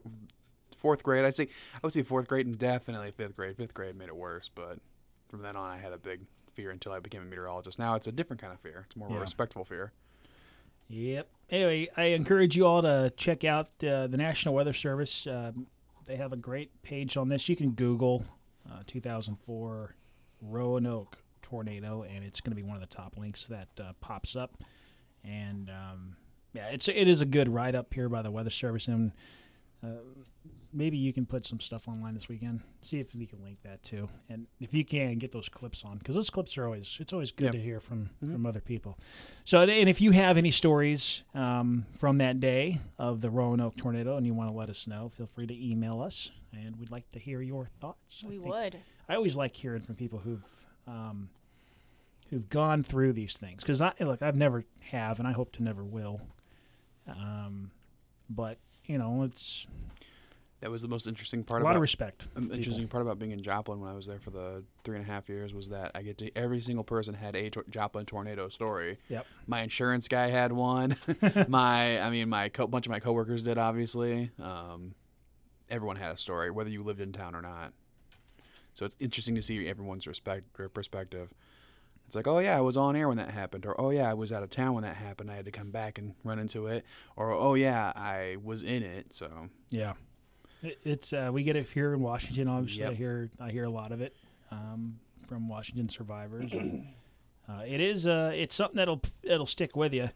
fourth 0.84 1.02
grade, 1.02 1.24
I'd 1.24 1.34
say 1.34 1.48
I 1.74 1.78
would 1.82 1.94
say 1.94 2.02
fourth 2.02 2.28
grade 2.28 2.44
and 2.44 2.58
definitely 2.58 3.10
fifth 3.10 3.34
grade. 3.34 3.56
Fifth 3.56 3.72
grade 3.72 3.96
made 3.96 4.08
it 4.08 4.16
worse, 4.16 4.50
but 4.54 4.78
from 5.30 5.40
then 5.40 5.56
on, 5.56 5.70
I 5.70 5.78
had 5.78 5.94
a 5.94 5.98
big 5.98 6.20
fear 6.52 6.70
until 6.70 6.92
I 6.92 6.98
became 7.00 7.22
a 7.22 7.24
meteorologist. 7.24 7.78
Now 7.78 7.94
it's 7.94 8.06
a 8.06 8.12
different 8.12 8.42
kind 8.42 8.52
of 8.52 8.60
fear. 8.60 8.84
It's 8.86 8.94
more 8.94 9.08
of 9.08 9.12
Yeah. 9.12 9.18
a 9.18 9.22
respectful 9.22 9.64
fear. 9.64 9.92
Yep. 10.88 11.26
Anyway, 11.48 11.88
I 11.96 12.04
encourage 12.08 12.54
you 12.54 12.66
all 12.66 12.82
to 12.82 13.10
check 13.16 13.44
out 13.44 13.68
uh, 13.82 14.06
the 14.08 14.18
National 14.18 14.54
Weather 14.54 14.74
Service. 14.74 15.26
Um, 15.26 15.66
they 16.04 16.16
have 16.16 16.34
a 16.34 16.36
great 16.36 16.70
page 16.82 17.16
on 17.16 17.30
this. 17.30 17.48
You 17.48 17.56
can 17.56 17.70
Google 17.70 18.24
uh, 18.70 18.80
2004 18.86 19.94
Roanoke 20.42 21.16
tornado, 21.40 22.02
and 22.02 22.22
it's 22.22 22.42
going 22.42 22.52
to 22.52 22.56
be 22.56 22.62
one 22.62 22.76
of 22.76 22.82
the 22.82 22.94
top 22.94 23.16
links 23.16 23.46
that 23.46 23.68
uh, 23.80 23.92
pops 24.00 24.36
up. 24.36 24.62
And 25.24 25.70
um, 25.70 26.16
yeah, 26.52 26.66
it's 26.68 26.86
it 26.88 27.08
is 27.08 27.22
a 27.22 27.26
good 27.26 27.48
write 27.48 27.74
up 27.74 27.94
here 27.94 28.10
by 28.10 28.20
the 28.20 28.30
Weather 28.30 28.50
Service, 28.50 28.86
and 28.88 29.12
uh, 29.84 29.88
maybe 30.72 30.96
you 30.96 31.12
can 31.12 31.26
put 31.26 31.44
some 31.44 31.60
stuff 31.60 31.86
online 31.88 32.14
this 32.14 32.28
weekend. 32.28 32.60
See 32.82 32.98
if 33.00 33.14
we 33.14 33.26
can 33.26 33.42
link 33.42 33.58
that 33.64 33.82
too, 33.82 34.08
and 34.28 34.46
if 34.60 34.72
you 34.72 34.84
can, 34.84 35.18
get 35.18 35.30
those 35.32 35.48
clips 35.48 35.84
on 35.84 35.98
because 35.98 36.14
those 36.14 36.30
clips 36.30 36.56
are 36.58 36.64
always 36.64 36.96
it's 37.00 37.12
always 37.12 37.30
good 37.32 37.44
Yep. 37.46 37.52
to 37.52 37.60
hear 37.60 37.80
from 37.80 38.10
from 38.20 38.46
other 38.46 38.60
people. 38.60 38.98
So, 39.44 39.60
and- 39.60 39.70
and 39.70 39.88
if 39.88 40.00
you 40.00 40.10
have 40.12 40.36
any 40.38 40.50
stories 40.50 41.22
um, 41.34 41.86
from 41.90 42.16
that 42.18 42.40
day 42.40 42.80
of 42.98 43.20
the 43.20 43.30
Roanoke 43.30 43.76
tornado 43.76 44.16
and 44.16 44.26
you 44.26 44.34
want 44.34 44.50
to 44.50 44.56
let 44.56 44.70
us 44.70 44.86
know, 44.86 45.08
feel 45.10 45.26
free 45.26 45.46
to 45.46 45.54
email 45.70 46.00
us, 46.00 46.30
and 46.52 46.76
we'd 46.76 46.90
like 46.90 47.08
to 47.10 47.18
hear 47.18 47.40
your 47.42 47.68
thoughts. 47.80 48.22
We 48.26 48.34
think- 48.36 48.46
would. 48.46 48.78
I 49.08 49.16
always 49.16 49.36
like 49.36 49.54
hearing 49.54 49.82
from 49.82 49.96
people 49.96 50.18
who've 50.20 50.42
um, 50.86 51.28
who've 52.30 52.48
gone 52.48 52.82
through 52.82 53.12
these 53.12 53.34
things 53.36 53.60
because 53.62 53.80
I 53.82 53.92
look, 54.00 54.22
I've 54.22 54.36
never 54.36 54.64
have, 54.80 55.18
and 55.18 55.28
I 55.28 55.32
hope 55.32 55.52
to 55.52 55.62
never 55.62 55.84
will. 55.84 56.20
Um, 57.06 57.70
but 58.30 58.58
you 58.86 58.98
know, 58.98 59.22
it's 59.22 59.66
That 60.60 60.70
was 60.70 60.82
the 60.82 60.88
most 60.88 61.06
interesting 61.06 61.42
part. 61.44 61.60
a 61.62 61.64
lot 61.64 61.70
about 61.70 61.76
of 61.76 61.82
respect. 61.82 62.26
Interesting 62.36 62.74
people. 62.74 62.88
part 62.88 63.02
about 63.02 63.18
being 63.18 63.32
in 63.32 63.42
Joplin 63.42 63.80
when 63.80 63.90
I 63.90 63.94
was 63.94 64.06
there 64.06 64.18
for 64.18 64.30
the 64.30 64.64
three 64.84 64.96
and 64.96 65.04
a 65.04 65.10
half 65.10 65.28
years 65.28 65.52
was 65.52 65.68
that 65.68 65.90
I 65.94 66.02
get 66.02 66.18
to 66.18 66.30
every 66.36 66.60
single 66.60 66.84
person 66.84 67.14
had 67.14 67.36
a 67.36 67.50
tor- 67.50 67.64
Joplin 67.70 68.06
tornado 68.06 68.48
story. 68.48 68.98
Yep. 69.08 69.26
My 69.46 69.60
insurance 69.62 70.08
guy 70.08 70.28
had 70.28 70.52
one. 70.52 70.96
my, 71.48 72.00
I 72.00 72.10
mean, 72.10 72.28
my 72.28 72.48
co- 72.48 72.66
bunch 72.66 72.86
of 72.86 72.90
my 72.90 73.00
coworkers 73.00 73.42
did 73.42 73.58
obviously. 73.58 74.30
Um, 74.42 74.94
everyone 75.70 75.96
had 75.96 76.12
a 76.12 76.16
story, 76.16 76.50
whether 76.50 76.70
you 76.70 76.82
lived 76.82 77.00
in 77.00 77.12
town 77.12 77.34
or 77.34 77.42
not. 77.42 77.72
So 78.74 78.84
it's 78.84 78.96
interesting 78.98 79.34
to 79.36 79.42
see 79.42 79.66
everyone's 79.68 80.06
respect 80.06 80.44
or 80.58 80.68
perspective. 80.68 81.32
It's 82.06 82.14
like, 82.16 82.26
oh 82.26 82.38
yeah, 82.38 82.56
I 82.56 82.60
was 82.60 82.76
on 82.76 82.96
air 82.96 83.08
when 83.08 83.16
that 83.16 83.30
happened, 83.30 83.66
or 83.66 83.80
oh 83.80 83.90
yeah, 83.90 84.08
I 84.10 84.14
was 84.14 84.32
out 84.32 84.42
of 84.42 84.50
town 84.50 84.74
when 84.74 84.84
that 84.84 84.96
happened. 84.96 85.30
I 85.30 85.36
had 85.36 85.44
to 85.46 85.50
come 85.50 85.70
back 85.70 85.98
and 85.98 86.14
run 86.22 86.38
into 86.38 86.66
it, 86.66 86.84
or 87.16 87.32
oh 87.32 87.54
yeah, 87.54 87.92
I 87.96 88.36
was 88.42 88.62
in 88.62 88.82
it. 88.82 89.14
So 89.14 89.48
Yeah, 89.70 89.94
it's 90.62 91.12
uh, 91.12 91.30
we 91.32 91.42
get 91.42 91.56
it 91.56 91.68
here 91.68 91.92
in 91.94 92.00
Washington. 92.00 92.48
Obviously, 92.48 92.84
I 92.84 92.94
hear 92.94 93.30
I 93.40 93.50
hear 93.50 93.64
a 93.64 93.70
lot 93.70 93.90
of 93.92 94.00
it 94.00 94.14
um, 94.50 94.98
from 95.26 95.48
Washington 95.48 95.88
survivors. 95.88 96.52
and, 96.52 96.86
uh, 97.48 97.62
it 97.66 97.80
is 97.80 98.06
uh, 98.06 98.32
it's 98.34 98.54
something 98.54 98.76
that'll 98.76 99.02
it'll 99.22 99.46
stick 99.46 99.74
with 99.76 99.92
you, 99.92 100.10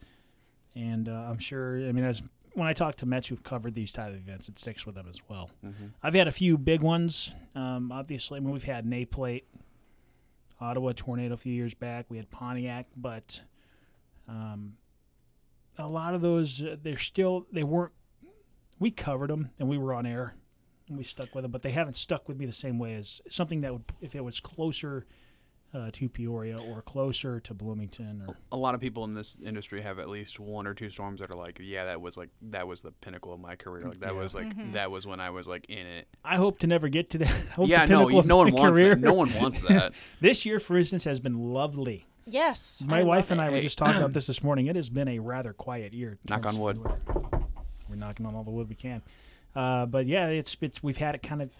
and 0.74 1.08
uh, 1.08 1.12
I'm 1.12 1.38
sure. 1.38 1.78
I 1.88 1.92
mean, 1.92 2.04
as 2.04 2.22
when 2.54 2.66
I 2.66 2.72
talk 2.72 2.96
to 2.96 3.06
Mets 3.06 3.28
who've 3.28 3.42
covered 3.42 3.74
these 3.74 3.92
type 3.92 4.08
of 4.08 4.16
events, 4.16 4.48
it 4.48 4.58
sticks 4.58 4.84
with 4.86 4.94
them 4.94 5.06
as 5.08 5.16
well. 5.28 5.50
I've 6.02 6.14
had 6.14 6.26
a 6.28 6.32
few 6.32 6.58
big 6.58 6.82
ones. 6.82 7.30
Um, 7.54 7.92
obviously, 7.92 8.38
I 8.38 8.40
mean, 8.40 8.50
we've 8.50 8.64
had 8.64 8.84
Naplate, 8.84 9.44
Ottawa 10.60 10.92
tornado 10.94 11.34
a 11.34 11.36
few 11.36 11.52
years 11.52 11.74
back. 11.74 12.06
We 12.08 12.16
had 12.16 12.30
Pontiac, 12.30 12.86
but 12.96 13.40
um, 14.28 14.74
a 15.78 15.86
lot 15.86 16.14
of 16.14 16.20
those 16.20 16.62
uh, 16.62 16.76
they're 16.82 16.98
still 16.98 17.46
they 17.52 17.62
weren't. 17.62 17.92
We 18.78 18.90
covered 18.90 19.30
them 19.30 19.50
and 19.58 19.68
we 19.68 19.78
were 19.78 19.92
on 19.92 20.06
air 20.06 20.34
and 20.88 20.96
we 20.96 21.04
stuck 21.04 21.34
with 21.34 21.42
them, 21.42 21.50
but 21.50 21.62
they 21.62 21.70
haven't 21.70 21.96
stuck 21.96 22.28
with 22.28 22.38
me 22.38 22.46
the 22.46 22.52
same 22.52 22.78
way 22.78 22.94
as 22.94 23.20
something 23.28 23.60
that 23.62 23.72
would 23.72 23.84
if 24.00 24.14
it 24.14 24.24
was 24.24 24.40
closer 24.40 25.06
uh, 25.74 25.90
to 25.92 26.08
Peoria 26.08 26.58
or 26.58 26.80
closer 26.82 27.40
to 27.40 27.52
Bloomington 27.52 28.22
or 28.26 28.36
a 28.52 28.56
lot 28.56 28.74
of 28.74 28.80
people 28.80 29.04
in 29.04 29.14
this 29.14 29.36
industry 29.44 29.82
have 29.82 29.98
at 29.98 30.08
least 30.08 30.40
one 30.40 30.66
or 30.66 30.72
two 30.74 30.88
storms 30.88 31.20
that 31.20 31.30
are 31.30 31.36
like, 31.36 31.60
yeah, 31.62 31.84
that 31.84 32.00
was 32.00 32.16
like 32.16 32.30
that 32.42 32.66
was 32.66 32.82
the 32.82 32.90
pinnacle 32.90 33.32
of 33.34 33.40
my 33.40 33.54
career. 33.54 33.86
Like 33.86 34.00
that 34.00 34.14
was 34.14 34.34
like 34.34 34.72
that 34.72 34.90
was 34.90 35.06
when 35.06 35.20
I 35.20 35.30
was 35.30 35.46
like 35.46 35.66
in 35.68 35.86
it. 35.86 36.08
I 36.24 36.36
hope 36.36 36.58
to 36.60 36.66
never 36.66 36.88
get 36.88 37.10
to 37.10 37.18
that. 37.18 37.28
Hope 37.54 37.68
yeah, 37.68 37.84
the 37.86 37.92
no, 37.92 37.98
pinnacle 38.00 38.18
of 38.20 38.26
no 38.26 38.36
one 38.38 38.52
wants 38.52 38.80
career. 38.80 38.94
that. 38.94 39.00
No 39.00 39.12
one 39.14 39.32
wants 39.34 39.60
that. 39.68 39.92
This 40.20 40.46
year, 40.46 40.58
for 40.58 40.78
instance, 40.78 41.04
has 41.04 41.20
been 41.20 41.38
lovely. 41.38 42.06
Yes. 42.24 42.82
My 42.86 43.00
I 43.00 43.04
wife 43.04 43.30
love 43.30 43.38
and 43.38 43.40
I 43.40 43.46
it. 43.48 43.52
were 43.52 43.60
just 43.60 43.78
talking 43.78 43.96
about 43.96 44.12
this 44.14 44.26
this 44.26 44.42
morning. 44.42 44.66
It 44.66 44.76
has 44.76 44.88
been 44.88 45.08
a 45.08 45.18
rather 45.18 45.52
quiet 45.52 45.92
year. 45.92 46.18
Knock 46.28 46.46
on 46.46 46.54
of 46.54 46.60
wood. 46.60 46.80
We're 47.88 47.96
knocking 47.96 48.26
on 48.26 48.34
all 48.34 48.44
the 48.44 48.50
wood 48.50 48.68
we 48.68 48.74
can. 48.74 49.02
Uh, 49.54 49.86
but 49.86 50.06
yeah, 50.06 50.26
it's 50.28 50.56
it's 50.60 50.82
we've 50.82 50.98
had 50.98 51.14
it 51.14 51.22
kind 51.22 51.42
of. 51.42 51.52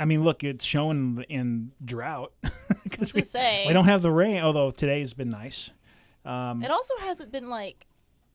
I 0.00 0.06
mean, 0.06 0.24
look, 0.24 0.42
it's 0.42 0.64
showing 0.64 1.24
in 1.28 1.72
drought 1.84 2.32
What's 2.40 2.82
because 2.84 3.10
to 3.12 3.18
we, 3.18 3.22
say? 3.22 3.64
we 3.68 3.72
don't 3.74 3.84
have 3.84 4.02
the 4.02 4.10
rain. 4.10 4.38
Although 4.42 4.70
today 4.72 5.00
has 5.00 5.12
been 5.14 5.30
nice. 5.30 5.70
Um, 6.24 6.62
It 6.64 6.70
also 6.70 6.94
hasn't 7.00 7.30
been 7.30 7.48
like 7.50 7.86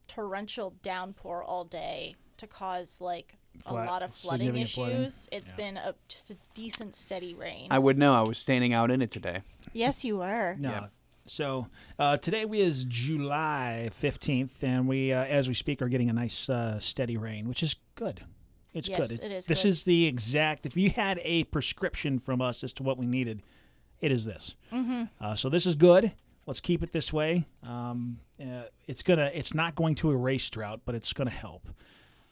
torrential 0.07 0.75
downpour 0.83 1.43
all 1.43 1.65
day 1.65 2.15
to 2.37 2.47
cause 2.47 3.01
like 3.01 3.35
Flat- 3.59 3.87
a 3.87 3.89
lot 3.89 4.03
of 4.03 4.13
flooding 4.13 4.55
issues. 4.57 4.73
flooding. 4.75 5.01
It's 5.31 5.49
Yeah. 5.51 5.55
been 5.55 5.77
a 5.77 5.95
just 6.07 6.29
a 6.31 6.37
decent 6.53 6.93
steady 6.93 7.33
rain. 7.33 7.67
I 7.71 7.79
would 7.79 7.97
know. 7.97 8.13
I 8.13 8.21
was 8.21 8.37
standing 8.37 8.71
out 8.73 8.91
in 8.91 9.01
it 9.01 9.11
today. 9.11 9.41
yes, 9.73 10.05
you 10.05 10.17
were. 10.17 10.55
No. 10.59 10.69
Yeah. 10.69 10.87
So 11.27 11.67
uh, 11.97 12.17
today 12.17 12.45
we 12.45 12.59
is 12.61 12.85
July 12.85 13.89
fifteenth, 13.91 14.63
and 14.63 14.87
we, 14.87 15.11
uh, 15.11 15.23
as 15.23 15.47
we 15.47 15.55
speak, 15.55 15.81
are 15.81 15.89
getting 15.89 16.09
a 16.09 16.13
nice 16.13 16.47
uh, 16.49 16.79
steady 16.79 17.17
rain, 17.17 17.47
which 17.49 17.63
is 17.63 17.75
good. 17.95 18.21
It's 18.75 18.87
Yes, 18.87 19.17
good. 19.17 19.25
it 19.25 19.31
is 19.31 19.47
This 19.47 19.63
good. 19.63 19.69
is 19.69 19.83
the 19.85 20.05
exact. 20.05 20.65
If 20.67 20.77
you 20.77 20.89
had 20.91 21.19
a 21.23 21.45
prescription 21.45 22.19
from 22.19 22.41
us 22.41 22.63
as 22.63 22.73
to 22.73 22.83
what 22.83 22.97
we 22.97 23.05
needed, 23.07 23.41
it 24.01 24.11
is 24.11 24.25
this. 24.25 24.55
Mm-hmm. 24.71 25.03
Uh, 25.19 25.35
so 25.35 25.49
this 25.49 25.65
is 25.65 25.75
good. 25.75 26.11
Let's 26.45 26.59
keep 26.59 26.83
it 26.83 26.91
this 26.91 27.11
way. 27.11 27.45
Um, 27.63 28.19
uh, 28.39 28.63
it's 28.85 29.01
gonna. 29.01 29.31
It's 29.33 29.55
not 29.55 29.75
going 29.75 29.95
to 29.95 30.11
erase 30.11 30.47
drought, 30.49 30.81
but 30.85 30.93
it's 30.93 31.11
going 31.13 31.27
to 31.29 31.33
help. 31.33 31.67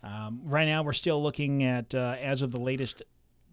Um, 0.03 0.41
right 0.43 0.67
now, 0.67 0.83
we're 0.83 0.93
still 0.93 1.23
looking 1.23 1.63
at 1.63 1.95
uh, 1.95 2.17
as 2.21 2.41
of 2.41 2.51
the 2.51 2.59
latest 2.59 3.01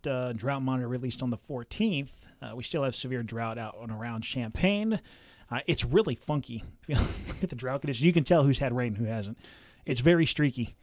uh, 0.06 0.32
drought 0.32 0.62
monitor 0.62 0.88
released 0.88 1.22
on 1.22 1.30
the 1.30 1.38
14th. 1.38 2.10
Uh, 2.42 2.52
we 2.56 2.64
still 2.64 2.82
have 2.82 2.94
severe 2.96 3.22
drought 3.22 3.56
out 3.56 3.76
and 3.80 3.92
around 3.92 4.22
Champaign. 4.22 5.00
Uh, 5.50 5.60
it's 5.66 5.84
really 5.84 6.14
funky. 6.16 6.64
If 6.88 6.88
you 6.88 6.94
look 7.28 7.42
at 7.44 7.50
the 7.50 7.56
drought 7.56 7.82
conditions, 7.82 8.04
you 8.04 8.12
can 8.12 8.24
tell 8.24 8.42
who's 8.44 8.58
had 8.58 8.74
rain, 8.76 8.88
and 8.88 8.96
who 8.96 9.04
hasn't. 9.04 9.38
It's 9.86 10.00
very 10.00 10.26
streaky. 10.26 10.74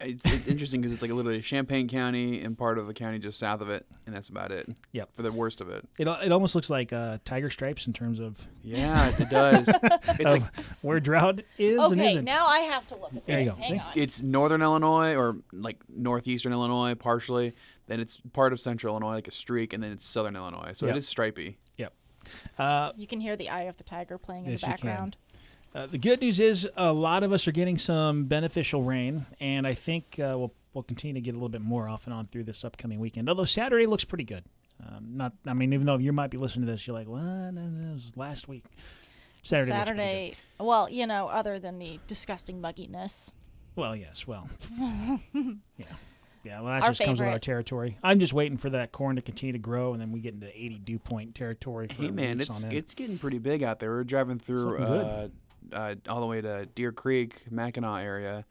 It's, 0.00 0.26
it's 0.32 0.48
interesting 0.48 0.80
because 0.80 0.92
it's 0.92 1.00
like 1.02 1.12
literally 1.12 1.40
Champaign 1.42 1.86
County 1.86 2.40
and 2.40 2.58
part 2.58 2.76
of 2.78 2.88
the 2.88 2.94
county 2.94 3.20
just 3.20 3.38
south 3.38 3.60
of 3.60 3.68
it, 3.70 3.86
and 4.04 4.14
that's 4.14 4.28
about 4.30 4.50
it. 4.50 4.68
Yep. 4.90 5.10
For 5.14 5.22
the 5.22 5.30
worst 5.30 5.60
of 5.60 5.68
it. 5.68 5.86
It, 5.96 6.08
it 6.08 6.32
almost 6.32 6.56
looks 6.56 6.68
like 6.70 6.92
uh, 6.92 7.18
tiger 7.24 7.50
stripes 7.50 7.86
in 7.86 7.92
terms 7.92 8.18
of, 8.18 8.44
Yeah, 8.62 9.12
it 9.16 9.30
does. 9.30 9.68
It's 10.18 10.24
like 10.24 10.42
where 10.82 10.98
drought 10.98 11.42
is 11.56 11.80
and 11.80 11.92
Okay, 11.92 12.10
isn't. 12.10 12.24
now 12.24 12.46
I 12.46 12.60
have 12.60 12.86
to 12.88 12.96
look 12.96 13.14
at 13.14 13.26
There 13.26 13.38
you 13.38 13.44
this. 13.44 13.54
go. 13.54 13.60
Hang 13.62 13.72
See? 13.74 13.78
on. 13.78 13.92
it's 13.94 14.22
northern 14.22 14.60
Illinois 14.62 15.14
or 15.14 15.36
like 15.52 15.78
northeastern 15.88 16.52
Illinois 16.52 16.94
partially. 16.94 17.54
Then 17.86 18.00
it's 18.00 18.16
part 18.32 18.52
of 18.52 18.58
central 18.60 18.94
Illinois, 18.94 19.14
like 19.14 19.28
a 19.28 19.32
streak, 19.32 19.72
and 19.72 19.82
then 19.82 19.92
it's 19.92 20.04
southern 20.06 20.34
Illinois. 20.36 20.72
So 20.74 20.86
Yep. 20.86 20.96
it 20.96 20.98
is 20.98 21.06
stripy. 21.08 21.58
Yep. 21.76 21.92
Uh, 22.58 22.92
You 22.96 23.06
can 23.06 23.20
hear 23.20 23.36
the 23.36 23.50
eye 23.50 23.62
of 23.64 23.76
the 23.76 23.84
tiger 23.84 24.18
playing 24.18 24.46
in 24.46 24.52
Yes, 24.52 24.62
the 24.62 24.66
you 24.68 24.72
can. 24.74 24.86
background. 24.88 25.16
Uh, 25.74 25.86
the 25.86 25.98
good 25.98 26.20
news 26.20 26.38
is 26.38 26.68
a 26.76 26.92
lot 26.92 27.22
of 27.22 27.32
us 27.32 27.48
are 27.48 27.52
getting 27.52 27.78
some 27.78 28.24
beneficial 28.24 28.82
rain, 28.82 29.24
and 29.40 29.66
I 29.66 29.74
think 29.74 30.18
uh, 30.18 30.36
we'll 30.36 30.52
we'll 30.74 30.82
continue 30.82 31.14
to 31.14 31.20
get 31.20 31.30
a 31.32 31.36
little 31.36 31.48
bit 31.48 31.62
more 31.62 31.88
off 31.88 32.04
and 32.06 32.14
on 32.14 32.26
through 32.26 32.44
this 32.44 32.64
upcoming 32.64 33.00
weekend. 33.00 33.28
Although 33.28 33.44
Saturday 33.44 33.86
looks 33.86 34.04
pretty 34.04 34.24
good. 34.24 34.44
Um, 34.86 35.16
not, 35.16 35.32
I 35.46 35.52
mean, 35.54 35.72
even 35.72 35.86
though 35.86 35.98
you 35.98 36.12
might 36.12 36.30
be 36.30 36.38
listening 36.38 36.66
to 36.66 36.72
this, 36.72 36.86
you're 36.86 36.96
like, 36.96 37.08
well, 37.08 37.52
No, 37.52 37.62
That 37.62 37.92
was 37.94 38.12
last 38.16 38.48
week." 38.48 38.64
Saturday. 39.42 39.70
looks 39.72 39.90
pretty 39.90 40.02
Saturday, 40.02 40.34
well, 40.60 40.88
you 40.88 41.06
know, 41.06 41.26
other 41.28 41.58
than 41.58 41.78
the 41.78 41.98
disgusting 42.06 42.60
mugginess. 42.60 43.32
Well, 43.74 43.96
yes. 43.96 44.26
Well, 44.26 44.48
yeah, 44.78 45.18
yeah. 46.44 46.60
Well, 46.60 46.74
that 46.74 46.82
Our 46.82 46.90
just 46.90 47.02
comes 47.02 47.18
with 47.18 47.28
our 47.28 47.38
territory. 47.38 47.98
I'm 48.04 48.20
just 48.20 48.32
waiting 48.32 48.58
for 48.58 48.70
that 48.70 48.92
corn 48.92 49.16
to 49.16 49.22
continue 49.22 49.52
to 49.54 49.58
grow, 49.58 49.94
and 49.94 50.00
then 50.00 50.12
we 50.12 50.20
get 50.20 50.34
into 50.34 50.48
80 50.48 50.78
dew 50.80 50.98
point 50.98 51.34
territory. 51.34 51.88
For 51.88 52.02
Hey 52.02 52.10
man, 52.10 52.40
it's 52.40 52.64
it's 52.64 52.94
getting 52.94 53.18
pretty 53.18 53.38
big 53.38 53.62
out 53.62 53.78
there. 53.78 53.90
We're 53.90 54.04
driving 54.04 54.38
through 54.38 54.78
uh, 54.78 55.28
uh, 55.72 55.94
all 56.08 56.20
the 56.20 56.26
way 56.26 56.40
to 56.40 56.66
Deer 56.66 56.92
Creek, 56.92 57.50
Mackinaw 57.50 58.02
area, 58.02 58.44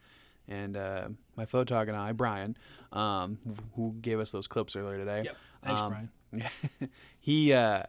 and 0.48 0.76
uh, 0.78 1.10
my 1.36 1.46
photog 1.46 1.88
and 1.88 1.96
I, 1.96 2.12
Brian, 2.12 2.58
um, 2.92 3.38
who 3.76 3.96
gave 4.02 4.20
us 4.20 4.32
those 4.32 4.48
clips 4.48 4.76
earlier 4.76 4.98
today. 4.98 5.24
Yep. 5.26 5.38
Thanks, 5.64 5.82
um, 5.82 6.10
Brian. 6.32 6.50
he 7.20 7.54
uh, 7.54 7.84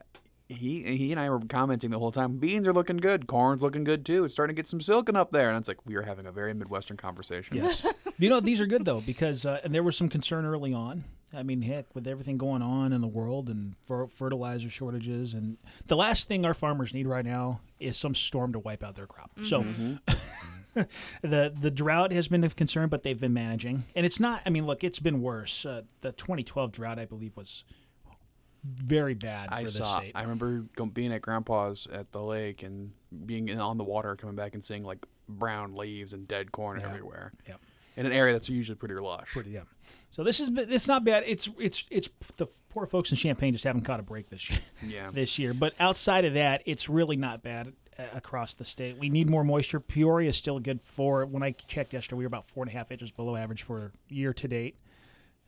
he 0.49 0.83
he 0.83 1.11
and 1.13 1.21
I 1.21 1.31
were 1.31 1.41
commenting 1.41 1.91
the 1.91 1.99
whole 1.99 2.13
time. 2.13 2.39
Beans 2.39 2.67
are 2.67 2.73
looking 2.73 2.99
good. 2.99 3.27
Corn's 3.27 3.63
looking 3.63 3.85
good 3.85 4.05
too. 4.05 4.25
It's 4.25 4.35
starting 4.35 4.55
to 4.55 4.59
get 4.59 4.69
some 4.69 4.81
silken 4.81 5.17
up 5.17 5.33
there, 5.33 5.49
and 5.49 5.59
it's 5.59 5.69
like 5.69 5.85
we 5.87 5.97
are 5.97 6.03
having 6.03 6.27
a 6.27 6.33
very 6.33 6.55
midwestern 6.55 6.97
conversation. 6.97 7.57
Yes. 7.57 7.87
you 8.19 8.29
know, 8.29 8.41
these 8.41 8.61
are 8.61 8.67
good 8.67 8.85
though 8.85 9.01
because 9.01 9.47
uh, 9.47 9.61
and 9.65 9.75
there 9.75 9.83
was 9.83 9.97
some 9.97 10.09
concern 10.09 10.45
early 10.45 10.73
on. 10.73 11.05
I 11.35 11.42
mean, 11.42 11.62
heck, 11.62 11.95
with 11.95 12.07
everything 12.07 12.37
going 12.37 12.62
on 12.62 12.92
in 12.92 13.01
the 13.01 13.07
world 13.09 13.49
and 13.49 13.75
fer- 13.85 14.07
fertilizer 14.07 14.68
shortages, 14.68 15.35
and 15.35 15.57
the 15.87 15.97
last 15.97 16.29
thing 16.29 16.45
our 16.45 16.55
farmers 16.55 16.92
need 16.92 17.07
right 17.07 17.25
now 17.25 17.61
is 17.81 17.97
some 17.97 18.14
storm 18.14 18.53
to 18.53 18.59
wipe 18.59 18.83
out 18.83 18.95
their 18.95 19.07
crop. 19.07 19.31
So. 19.47 19.64
the 21.23 21.53
the 21.61 21.71
drought 21.71 22.12
has 22.12 22.29
been 22.29 22.45
of 22.45 22.57
concern, 22.57 22.88
but 22.88 23.03
they've 23.03 23.21
been 23.21 23.35
managing, 23.35 23.85
and 23.95 24.07
it's 24.07 24.18
not. 24.21 24.40
I 24.47 24.51
mean, 24.51 24.66
look, 24.66 24.83
it's 24.85 24.99
been 25.01 25.21
worse. 25.21 25.66
Uh, 25.66 25.83
the 26.01 26.12
2012 26.12 26.73
drought, 26.73 26.99
I 26.99 27.05
believe, 27.05 27.37
was 27.37 27.64
very 28.64 29.14
bad 29.14 29.51
for 29.51 29.55
I 29.57 29.64
saw. 29.66 29.97
state. 29.97 30.12
I 30.14 30.23
remember 30.23 30.64
being 30.92 31.12
at 31.12 31.21
Grandpa's 31.23 31.87
at 31.92 32.12
the 32.12 32.23
lake 32.23 32.62
and 32.62 32.92
being 33.27 33.49
in, 33.49 33.59
on 33.59 33.77
the 33.77 33.85
water, 33.85 34.16
coming 34.16 34.37
back 34.37 34.55
and 34.55 34.64
seeing 34.64 34.85
like 34.85 35.05
brown 35.29 35.75
leaves 35.75 36.12
and 36.12 36.27
dead 36.29 36.53
corn 36.53 36.79
Yeah. 36.81 36.88
everywhere. 36.88 37.33
Yep. 37.49 37.61
In 37.97 38.07
an 38.07 38.12
area 38.12 38.33
that's 38.33 38.49
usually 38.49 38.77
pretty 38.77 38.95
lush. 38.95 39.31
Pretty, 39.33 39.51
yeah. 39.51 39.62
So 40.11 40.22
this 40.24 40.40
is 40.40 40.50
it's 40.55 40.88
not 40.88 41.05
bad. 41.05 41.24
It's 41.26 41.48
it's 41.59 41.85
it's 41.90 42.09
the 42.37 42.46
poor 42.68 42.87
folks 42.87 43.11
in 43.11 43.16
Champaign 43.16 43.52
just 43.52 43.64
haven't 43.64 43.83
caught 43.83 44.00
a 44.00 44.02
break 44.02 44.28
this 44.31 44.50
year. 44.50 44.59
Yeah. 44.87 45.11
this 45.12 45.38
year. 45.38 45.55
But 45.55 45.74
outside 45.81 46.24
of 46.24 46.35
that, 46.35 46.62
it's 46.66 46.88
really 46.88 47.16
not 47.16 47.42
bad 47.42 47.72
uh, 47.98 48.05
across 48.14 48.55
the 48.55 48.64
state. 48.64 48.98
We 48.98 49.09
need 49.11 49.28
more 49.31 49.44
moisture. 49.44 49.81
Peoria 49.81 50.28
is 50.31 50.37
still 50.37 50.59
good 50.59 50.81
for. 50.83 51.24
When 51.26 51.42
I 51.42 51.52
checked 51.52 51.92
yesterday, 51.92 52.16
we 52.18 52.24
were 52.24 52.28
about 52.28 52.46
four 52.46 52.64
and 52.64 52.70
a 52.70 52.76
half 52.76 52.90
inches 52.90 53.11
below 53.11 53.37
average 53.37 53.62
for 53.62 53.92
year 54.09 54.33
to 54.35 54.48
date. 54.48 54.76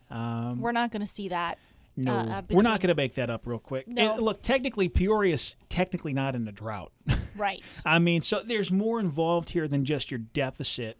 Um, 0.09 0.61
We're 0.61 0.71
not 0.71 0.91
going 0.91 1.01
to 1.01 1.07
see 1.07 1.29
that. 1.29 1.57
no, 1.97 2.13
uh, 2.13 2.23
uh, 2.25 2.41
we're 2.51 2.61
not 2.61 2.79
going 2.79 2.89
to 2.89 2.95
make 2.95 3.15
that 3.15 3.29
up 3.29 3.47
real 3.47 3.57
quick. 3.59 3.87
No. 3.87 4.13
And 4.13 4.21
look, 4.21 4.41
technically, 4.43 4.87
Peoria's 4.89 5.55
technically 5.69 6.13
not 6.13 6.35
in 6.35 6.47
a 6.47 6.51
drought. 6.51 6.91
Right. 7.37 7.61
I 7.85 7.99
mean, 7.99 8.21
so 8.21 8.41
there's 8.45 8.71
more 8.71 8.97
involved 8.97 9.49
here 9.49 9.67
than 9.67 9.83
just 9.83 10.09
your 10.09 10.19
deficit 10.19 10.97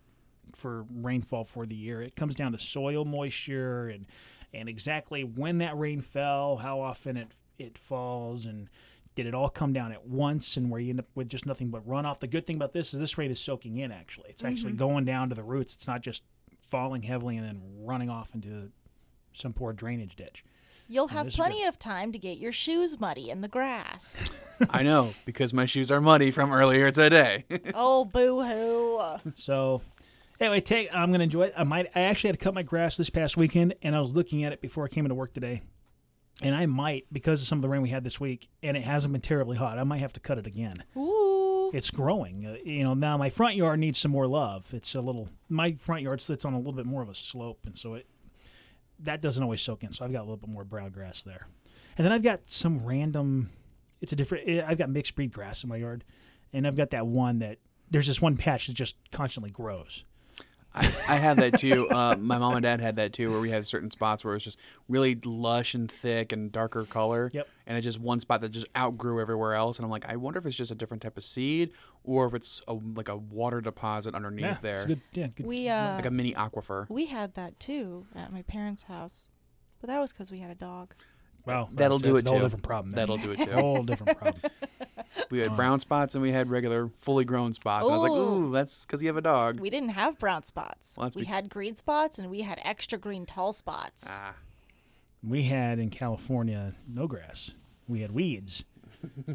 for 0.66 0.84
rainfall 0.90 1.44
for 1.44 1.68
the 1.68 1.76
year. 1.76 2.02
It 2.02 2.16
comes 2.16 2.34
down 2.34 2.54
to 2.54 2.58
soil 2.58 3.06
moisture 3.06 3.90
and 3.90 4.08
and 4.52 4.68
exactly 4.68 5.24
when 5.24 5.60
that 5.60 5.78
rain 5.78 6.02
fell, 6.02 6.58
how 6.58 6.80
often 6.80 7.18
it 7.18 7.28
it 7.60 7.78
falls, 7.78 8.48
and 8.48 8.68
did 9.14 9.28
it 9.28 9.36
all 9.36 9.48
come 9.48 9.74
down 9.74 9.92
at 9.92 10.08
once, 10.08 10.58
and 10.58 10.72
where 10.72 10.80
you 10.80 10.90
end 10.90 11.00
up 11.00 11.06
with 11.14 11.30
just 11.30 11.46
nothing 11.46 11.70
but 11.70 11.88
runoff. 11.88 12.20
The 12.20 12.26
good 12.26 12.48
thing 12.48 12.56
about 12.56 12.74
this 12.74 12.96
is 12.96 13.00
this 13.00 13.16
rain 13.16 13.30
is 13.30 13.40
soaking 13.40 13.78
in. 13.78 13.92
Actually, 13.92 14.30
it's 14.30 14.44
actually 14.44 14.72
mm-hmm. 14.72 14.80
going 14.80 15.06
down 15.06 15.30
to 15.30 15.36
the 15.36 15.44
roots. 15.44 15.76
It's 15.76 15.86
not 15.86 16.02
just 16.02 16.24
falling 16.68 17.04
heavily 17.04 17.38
and 17.38 17.46
then 17.46 17.62
running 17.82 18.10
off 18.10 18.34
into 18.34 18.72
some 19.34 19.54
poor 19.54 19.72
drainage 19.72 20.16
ditch. 20.16 20.44
You'll 20.88 21.06
this 21.06 21.18
have 21.18 21.30
plenty 21.30 21.64
of 21.66 21.78
time 21.78 22.12
to 22.12 22.18
get 22.18 22.40
your 22.40 22.52
shoes 22.52 23.00
muddy 23.00 23.30
in 23.30 23.42
the 23.42 23.48
grass. 23.48 24.48
I 24.72 24.82
know 24.82 25.14
because 25.26 25.54
my 25.54 25.68
shoes 25.68 25.92
are 25.92 26.02
muddy 26.02 26.32
from 26.32 26.52
earlier 26.52 26.90
today. 26.90 27.46
oh, 27.76 28.06
boo 28.06 28.42
hoo. 28.42 29.32
So 29.36 29.82
anyway, 30.40 30.62
take 30.62 30.94
I'm 30.94 31.12
gonna 31.12 31.24
enjoy 31.24 31.44
it. 31.44 31.54
I 31.58 31.64
might 31.64 31.88
I 31.96 32.02
actually 32.02 32.30
had 32.30 32.40
to 32.40 32.44
cut 32.44 32.54
my 32.54 32.64
grass 32.64 32.98
this 32.98 33.10
past 33.10 33.38
weekend 33.38 33.76
and 33.82 33.96
I 33.96 34.00
was 34.00 34.16
looking 34.16 34.44
at 34.44 34.54
it 34.54 34.62
before 34.62 34.86
I 34.86 34.88
came 34.88 35.06
into 35.06 35.16
work 35.16 35.34
today. 35.34 35.62
And 36.42 36.54
I 36.54 36.66
might, 36.66 37.06
because 37.14 37.42
of 37.42 37.48
some 37.48 37.60
of 37.60 37.62
the 37.62 37.70
rain 37.70 37.82
we 37.82 37.88
had 37.88 38.04
this 38.04 38.20
week, 38.20 38.50
and 38.62 38.76
it 38.76 38.84
hasn't 38.84 39.14
been 39.14 39.22
terribly 39.22 39.56
hot, 39.56 39.78
I 39.80 39.86
might 39.86 40.00
have 40.00 40.12
to 40.14 40.20
cut 40.20 40.38
it 40.38 40.46
again. 40.46 40.76
Ooh. 40.98 41.72
It's 41.74 41.90
growing. 41.90 42.46
Uh, 42.46 42.58
you 42.62 42.84
know, 42.84 42.94
now 42.94 43.16
my 43.18 43.30
front 43.30 43.56
yard 43.56 43.80
needs 43.80 44.00
some 44.00 44.12
more 44.12 44.28
love. 44.28 44.74
It's 44.74 44.96
a 44.96 45.02
little 45.02 45.30
my 45.48 45.74
front 45.74 46.02
yard 46.02 46.20
sits 46.20 46.44
on 46.44 46.54
a 46.54 46.58
little 46.58 46.74
bit 46.74 46.86
more 46.86 47.02
of 47.02 47.08
a 47.08 47.16
slope, 47.16 47.60
and 47.66 47.78
so 47.78 47.94
it 47.94 48.06
that 49.00 49.22
doesn't 49.22 49.42
always 49.42 49.62
soak 49.62 49.84
in. 49.84 49.94
So 49.94 50.04
I've 50.04 50.12
got 50.12 50.20
a 50.20 50.28
little 50.28 50.38
bit 50.38 50.50
more 50.50 50.66
brown 50.66 50.90
grass 50.92 51.24
there, 51.24 51.48
and 51.98 52.04
then 52.04 52.12
I've 52.12 52.22
got 52.22 52.50
some 52.50 52.86
random. 52.86 53.50
It's 54.02 54.12
a 54.12 54.16
different. 54.16 54.48
eh, 54.48 54.64
I've 54.66 54.78
got 54.78 54.90
mixed 54.90 55.16
breed 55.16 55.32
grass 55.32 55.64
in 55.64 55.70
my 55.70 55.78
yard, 55.78 56.04
and 56.52 56.68
I've 56.68 56.76
got 56.76 56.92
that 56.92 57.08
one 57.08 57.40
that 57.40 57.60
there's 57.90 58.08
this 58.08 58.22
one 58.22 58.36
patch 58.36 58.68
that 58.68 58.74
just 58.74 58.98
constantly 59.12 59.52
grows. 59.52 60.04
I, 60.76 60.86
I 61.08 61.16
have 61.16 61.38
that 61.38 61.58
too. 61.60 61.88
Uh, 61.90 62.16
my 62.20 62.38
mom 62.38 62.54
and 62.56 62.64
dad 62.64 62.82
had 62.82 62.98
that 62.98 63.14
too, 63.14 63.32
where 63.32 63.40
we 63.40 63.50
had 63.50 63.66
certain 63.66 63.90
spots 63.92 64.26
where 64.26 64.36
it's 64.36 64.44
just 64.44 64.60
really 64.90 65.16
lush 65.24 65.74
and 65.74 65.90
thick 65.92 66.32
and 66.32 66.52
darker 66.52 66.84
color. 66.84 67.30
Yep. 67.34 67.48
And 67.66 67.78
it's 67.78 67.86
just 67.86 68.00
one 68.00 68.20
spot 68.20 68.42
that 68.42 68.50
just 68.50 68.68
outgrew 68.78 69.20
everywhere 69.22 69.54
else. 69.54 69.78
And 69.80 69.86
I'm 69.86 69.90
like, 69.92 70.08
I 70.08 70.18
wonder 70.18 70.38
if 70.38 70.46
it's 70.46 70.56
just 70.58 70.72
a 70.72 70.76
different 70.76 71.02
type 71.02 71.18
of 71.18 71.24
seed 71.24 71.72
or 72.04 72.26
if 72.28 72.34
it's 72.34 72.62
a, 72.68 72.74
like 72.74 73.10
a 73.10 73.16
water 73.18 73.62
deposit 73.62 74.14
underneath 74.14 74.46
yeah, 74.46 74.58
there, 74.62 74.76
It's 74.76 74.86
good. 74.86 75.02
Yeah, 75.14 75.28
good. 75.28 75.46
We 75.48 75.70
uh 75.70 75.96
like 75.96 76.06
a 76.06 76.12
mini 76.12 76.34
aquifer. 76.34 76.88
we 76.90 77.06
had 77.06 77.34
that 77.36 77.60
too 77.60 78.06
at 78.14 78.32
my 78.34 78.42
parents' 78.44 78.84
house. 78.84 79.30
But 79.82 79.88
that 79.88 80.00
was 80.00 80.12
cuz 80.14 80.32
we 80.32 80.40
had 80.40 80.52
a 80.52 80.56
dog. 80.56 80.94
Wow, 81.46 81.70
That'll 81.74 82.00
that's- 82.00 82.02
do 82.02 82.14
that's 82.16 82.26
it 82.26 82.28
a 82.28 82.34
whole 82.34 82.42
different 82.42 82.64
problem. 82.64 82.92
then. 82.92 83.02
That'll 83.02 83.18
do 83.18 83.32
it 83.32 83.40
too. 83.46 83.52
whole 83.52 83.84
different 83.84 84.18
problem. 84.18 84.42
We 85.30 85.40
had 85.40 85.56
brown 85.56 85.80
spots 85.80 86.16
and 86.16 86.22
we 86.22 86.32
had 86.32 86.50
regular, 86.50 86.90
fully 86.98 87.26
grown 87.26 87.54
spots. 87.54 87.86
And 87.86 87.92
I 87.92 87.96
was 87.96 88.04
like, 88.04 88.12
Ooh. 88.12 88.48
ooh, 88.48 88.52
that's 88.52 88.86
because 88.86 89.02
you 89.02 89.08
have 89.08 89.18
a 89.18 89.22
dog. 89.22 89.60
We 89.60 89.70
didn't 89.70 89.90
have 89.90 90.18
brown 90.20 90.44
spots. 90.44 90.96
Well, 90.98 91.06
that's 91.06 91.16
we 91.16 91.24
bec- 91.24 91.30
had 91.30 91.50
green 91.50 91.76
spots 91.76 92.20
and 92.20 92.30
we 92.30 92.42
had 92.42 92.60
extra 92.64 92.98
green 92.98 93.26
tall 93.26 93.54
spots. 93.54 94.08
Ah, 94.10 94.36
we 95.24 95.44
had 95.44 95.80
in 95.80 95.90
California 95.90 96.74
no 96.88 97.08
grass. 97.08 97.52
We 97.88 98.02
had 98.02 98.12
weeds. 98.12 98.66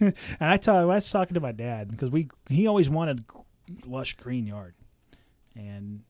and 0.00 0.14
I, 0.40 0.56
ta- 0.56 0.80
I 0.80 0.84
was 0.84 1.10
talking 1.10 1.34
to 1.34 1.40
my 1.40 1.52
dad 1.52 1.90
because 1.90 2.10
we 2.10 2.28
he 2.48 2.66
always 2.66 2.90
wanted 2.90 3.24
lush 3.86 4.14
green 4.14 4.46
yard, 4.46 4.74
and 5.54 6.02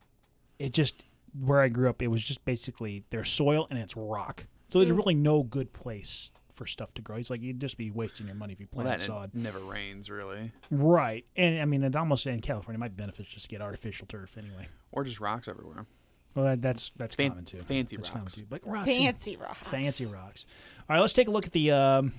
it 0.58 0.72
just 0.72 1.04
where 1.38 1.60
I 1.60 1.68
grew 1.68 1.88
up 1.88 2.02
it 2.02 2.08
was 2.08 2.22
just 2.22 2.44
basically 2.44 3.04
there's 3.10 3.28
soil 3.28 3.66
and 3.70 3.78
it's 3.78 3.96
rock. 3.96 4.46
So 4.70 4.78
there's 4.78 4.90
really 4.90 5.14
no 5.14 5.42
good 5.42 5.72
place 5.72 6.30
for 6.58 6.66
stuff 6.66 6.92
to 6.94 7.02
grow. 7.02 7.16
He's 7.16 7.30
like 7.30 7.40
you'd 7.40 7.60
just 7.60 7.78
be 7.78 7.90
wasting 7.90 8.26
your 8.26 8.34
money 8.36 8.52
if 8.52 8.60
you 8.60 8.66
well, 8.72 8.84
planted 8.84 9.00
that 9.02 9.06
sod. 9.06 9.30
it 9.34 9.38
never 9.38 9.58
rains 9.60 10.10
really, 10.10 10.52
Right, 10.70 11.24
and 11.36 11.60
I 11.60 11.64
mean 11.64 11.82
it 11.84 11.96
almost 11.96 12.26
in 12.26 12.40
California 12.40 12.78
might 12.78 12.96
benefit 12.96 13.26
just 13.28 13.44
to 13.46 13.48
get 13.48 13.62
artificial 13.62 14.06
turf 14.06 14.36
anyway. 14.36 14.68
or 14.92 15.04
just 15.04 15.20
rocks 15.20 15.48
everywhere. 15.48 15.86
Well, 16.34 16.44
that, 16.44 16.60
that's 16.62 16.92
that's 16.96 17.14
Fan- 17.14 17.30
common 17.30 17.44
too. 17.46 17.58
fancy 17.60 17.96
That's 17.96 18.14
rocks. 18.14 18.34
too. 18.36 18.44
But 18.48 18.60
rocks 18.66 18.88
and- 18.90 18.98
Fancy 18.98 19.36
rocks. 19.36 19.58
Fancy 19.68 20.06
rocks. 20.06 20.44
All 20.88 20.94
right, 20.94 21.00
let's 21.00 21.14
take 21.14 21.28
a 21.28 21.30
look 21.30 21.46
at 21.46 21.52
the. 21.52 21.70
Um, 21.72 22.12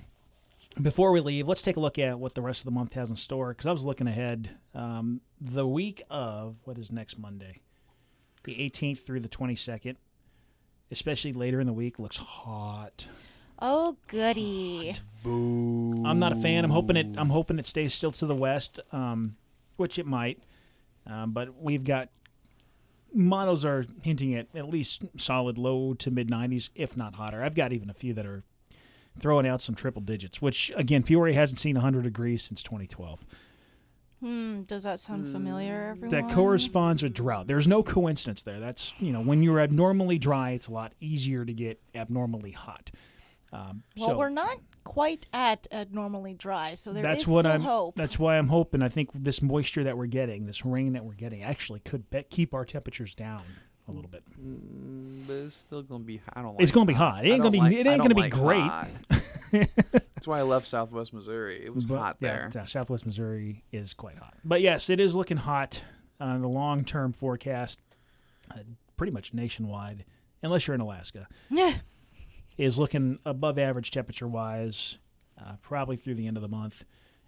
before 0.80 1.10
we 1.12 1.20
leave, 1.20 1.48
let's 1.48 1.62
take 1.62 1.76
a 1.76 1.80
look 1.80 1.98
at 1.98 2.18
what 2.18 2.34
the 2.34 2.42
rest 2.42 2.60
of 2.60 2.64
the 2.66 2.70
month 2.70 2.92
has 2.94 3.10
in 3.10 3.16
store. 3.16 3.48
Because 3.50 3.66
I 3.66 3.72
was 3.72 3.82
looking 3.84 4.06
ahead, 4.06 4.50
um, 4.74 5.20
the 5.40 5.66
week 5.66 6.02
of 6.10 6.56
what 6.64 6.78
is 6.78 6.92
next 6.92 7.18
Monday, 7.18 7.60
the 8.44 8.54
18th 8.54 9.00
through 9.00 9.20
the 9.20 9.28
22nd, 9.28 9.96
especially 10.92 11.32
later 11.32 11.60
in 11.60 11.66
the 11.66 11.72
week, 11.72 11.98
looks 11.98 12.16
hot. 12.18 13.06
Oh 13.60 13.96
goody. 14.08 14.94
Boo. 15.22 16.04
I'm 16.06 16.18
not 16.18 16.32
a 16.32 16.36
fan. 16.36 16.64
I'm 16.64 16.70
hoping 16.70 16.96
it. 16.96 17.06
I'm 17.16 17.28
hoping 17.28 17.58
it 17.58 17.66
stays 17.66 17.92
still 17.92 18.10
to 18.12 18.26
the 18.26 18.34
west, 18.34 18.80
um, 18.92 19.36
which 19.76 19.98
it 19.98 20.06
might. 20.06 20.38
Um, 21.06 21.32
but 21.32 21.60
we've 21.60 21.84
got 21.84 22.08
models 23.12 23.64
are 23.64 23.84
hinting 24.02 24.34
at 24.34 24.46
at 24.54 24.68
least 24.68 25.04
solid 25.16 25.58
low 25.58 25.94
to 25.94 26.10
mid 26.10 26.28
90s, 26.28 26.70
if 26.74 26.96
not 26.96 27.14
hotter. 27.16 27.42
I've 27.42 27.54
got 27.54 27.72
even 27.72 27.90
a 27.90 27.94
few 27.94 28.14
that 28.14 28.26
are 28.26 28.44
throwing 29.18 29.46
out 29.46 29.60
some 29.60 29.74
triple 29.74 30.02
digits, 30.02 30.40
which 30.40 30.72
again 30.76 31.02
Peoria 31.02 31.34
hasn't 31.34 31.58
seen 31.58 31.74
100 31.74 32.02
degrees 32.02 32.42
since 32.42 32.62
2012. 32.62 33.24
Hmm, 34.20 34.62
does 34.62 34.82
that 34.82 35.00
sound 35.00 35.32
familiar, 35.32 35.94
everyone? 35.96 36.10
that 36.10 36.34
corresponds 36.34 37.02
with 37.02 37.14
drought. 37.14 37.46
There's 37.46 37.66
no 37.66 37.82
coincidence 37.82 38.42
there. 38.42 38.60
That's 38.60 38.92
you 39.00 39.12
know 39.12 39.22
when 39.22 39.42
you're 39.42 39.60
abnormally 39.60 40.18
dry, 40.18 40.50
it's 40.50 40.68
a 40.68 40.72
lot 40.72 40.92
easier 41.00 41.44
to 41.44 41.52
get 41.52 41.80
abnormally 41.94 42.52
hot. 42.52 42.90
Um, 43.52 43.82
Well, 43.96 44.10
so 44.10 44.18
we're 44.18 44.28
not 44.28 44.56
quite 44.84 45.26
at 45.32 45.66
normally 45.92 46.34
dry, 46.34 46.74
so 46.74 46.92
there 46.92 47.02
is 47.08 47.16
that's 47.18 47.26
what 47.28 47.42
still 47.42 47.52
I'm. 47.54 47.60
hope. 47.62 47.96
That's 47.96 48.18
why 48.18 48.38
I'm 48.38 48.48
hoping. 48.48 48.82
I 48.82 48.88
think 48.88 49.10
this 49.12 49.42
moisture 49.42 49.84
that 49.84 49.96
we're 49.98 50.06
getting, 50.06 50.46
this 50.46 50.64
rain 50.64 50.92
that 50.92 51.04
we're 51.04 51.14
getting, 51.14 51.42
actually 51.42 51.80
could 51.80 52.08
be- 52.10 52.22
keep 52.30 52.54
our 52.54 52.64
temperatures 52.64 53.14
down 53.14 53.42
a 53.88 53.92
little 53.92 54.08
bit. 54.10 54.22
Mm, 54.40 55.26
but 55.26 55.32
it's 55.34 55.56
still 55.56 55.82
gonna 55.82 56.04
be. 56.04 56.20
I 56.32 56.42
don't. 56.42 56.54
Like 56.54 56.62
It's 56.62 56.70
gonna 56.70 56.86
be 56.86 56.92
hot. 56.94 57.24
It 57.24 57.30
ain't 57.30 57.38
gonna 57.38 57.50
be- 57.50 57.58
like- 57.58 57.72
it 57.72 57.86
ain't 57.86 58.00
gonna 58.02 58.14
be 58.14 58.20
like 58.22 58.32
great. 58.32 58.70
That's 59.50 60.26
why 60.28 60.38
I 60.38 60.42
left 60.42 60.68
Southwest 60.68 61.12
Missouri. 61.12 61.64
It 61.64 61.74
was 61.74 61.86
But, 61.86 61.98
hot 61.98 62.16
there. 62.20 62.50
yeah, 62.54 62.64
Southwest 62.66 63.04
Missouri 63.04 63.64
is 63.72 63.94
quite 63.94 64.16
hot. 64.18 64.34
But 64.44 64.60
yes, 64.60 64.90
it 64.90 65.00
is 65.00 65.14
looking 65.16 65.38
hot. 65.38 65.82
Uh, 66.20 66.38
the 66.38 66.46
long 66.48 66.84
term 66.84 67.12
forecast, 67.12 67.80
uh, 68.50 68.58
pretty 68.96 69.12
much 69.12 69.32
nationwide, 69.34 70.04
unless 70.42 70.66
you're 70.66 70.74
in 70.74 70.80
Alaska, 70.80 71.26
Yeah. 71.48 71.74
Is 72.58 72.78
looking 72.78 73.18
above 73.24 73.58
average 73.58 73.90
temperature 73.90 74.28
wise, 74.28 74.98
uh, 75.40 75.52
probably 75.62 75.96
through 75.96 76.14
the 76.14 76.26
end 76.26 76.36
of 76.36 76.42
the 76.42 76.48
month, 76.48 76.84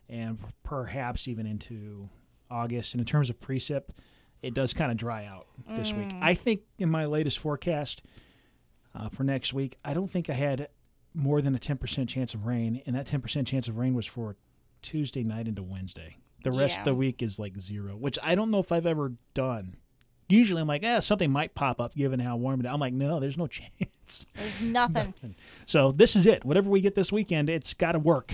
and 0.08 0.38
perhaps 0.62 1.26
even 1.28 1.46
into 1.46 2.08
August. 2.50 2.94
And 2.94 3.00
in 3.00 3.06
terms 3.06 3.30
of 3.30 3.40
precip, 3.40 3.84
it 4.42 4.54
does 4.54 4.74
kind 4.74 4.90
of 4.90 4.96
dry 4.98 5.24
out 5.24 5.46
this 5.68 5.92
week. 5.92 6.08
I 6.20 6.34
think 6.34 6.62
in 6.78 6.88
my 6.90 7.06
latest 7.06 7.38
forecast 7.38 8.02
uh, 8.94 9.08
for 9.08 9.24
next 9.24 9.54
week, 9.54 9.78
I 9.84 9.94
don't 9.94 10.08
think 10.10 10.28
I 10.28 10.34
had 10.34 10.68
more 11.14 11.40
than 11.40 11.54
a 11.54 11.58
10% 11.58 12.08
chance 12.08 12.34
of 12.34 12.46
rain, 12.46 12.82
and 12.86 12.96
that 12.96 13.06
10% 13.06 13.46
chance 13.46 13.68
of 13.68 13.78
rain 13.78 13.94
was 13.94 14.06
for 14.06 14.36
Tuesday 14.82 15.22
night 15.22 15.46
into 15.46 15.62
Wednesday. 15.62 16.16
The 16.42 16.50
rest 16.50 16.80
of 16.80 16.84
the 16.84 16.94
week 16.94 17.22
is 17.22 17.38
like 17.38 17.56
zero, 17.60 17.94
which 17.96 18.18
I 18.22 18.34
don't 18.34 18.50
know 18.50 18.58
if 18.58 18.72
I've 18.72 18.86
ever 18.86 19.12
done. 19.32 19.76
Usually 20.28 20.60
I'm 20.60 20.66
like, 20.66 20.82
eh, 20.82 20.98
something 21.00 21.30
might 21.30 21.54
pop 21.54 21.80
up 21.80 21.94
given 21.94 22.18
how 22.18 22.36
warm 22.36 22.60
it 22.60 22.66
is. 22.66 22.72
I'm 22.72 22.80
like, 22.80 22.94
no, 22.94 23.20
there's 23.20 23.38
no 23.38 23.46
chance. 23.48 23.91
There's 24.34 24.60
nothing. 24.60 25.14
So 25.66 25.92
this 25.92 26.16
is 26.16 26.26
it. 26.26 26.44
Whatever 26.44 26.70
we 26.70 26.80
get 26.80 26.94
this 26.94 27.12
weekend, 27.12 27.48
it's 27.48 27.74
got 27.74 27.92
to 27.92 27.98
work. 27.98 28.32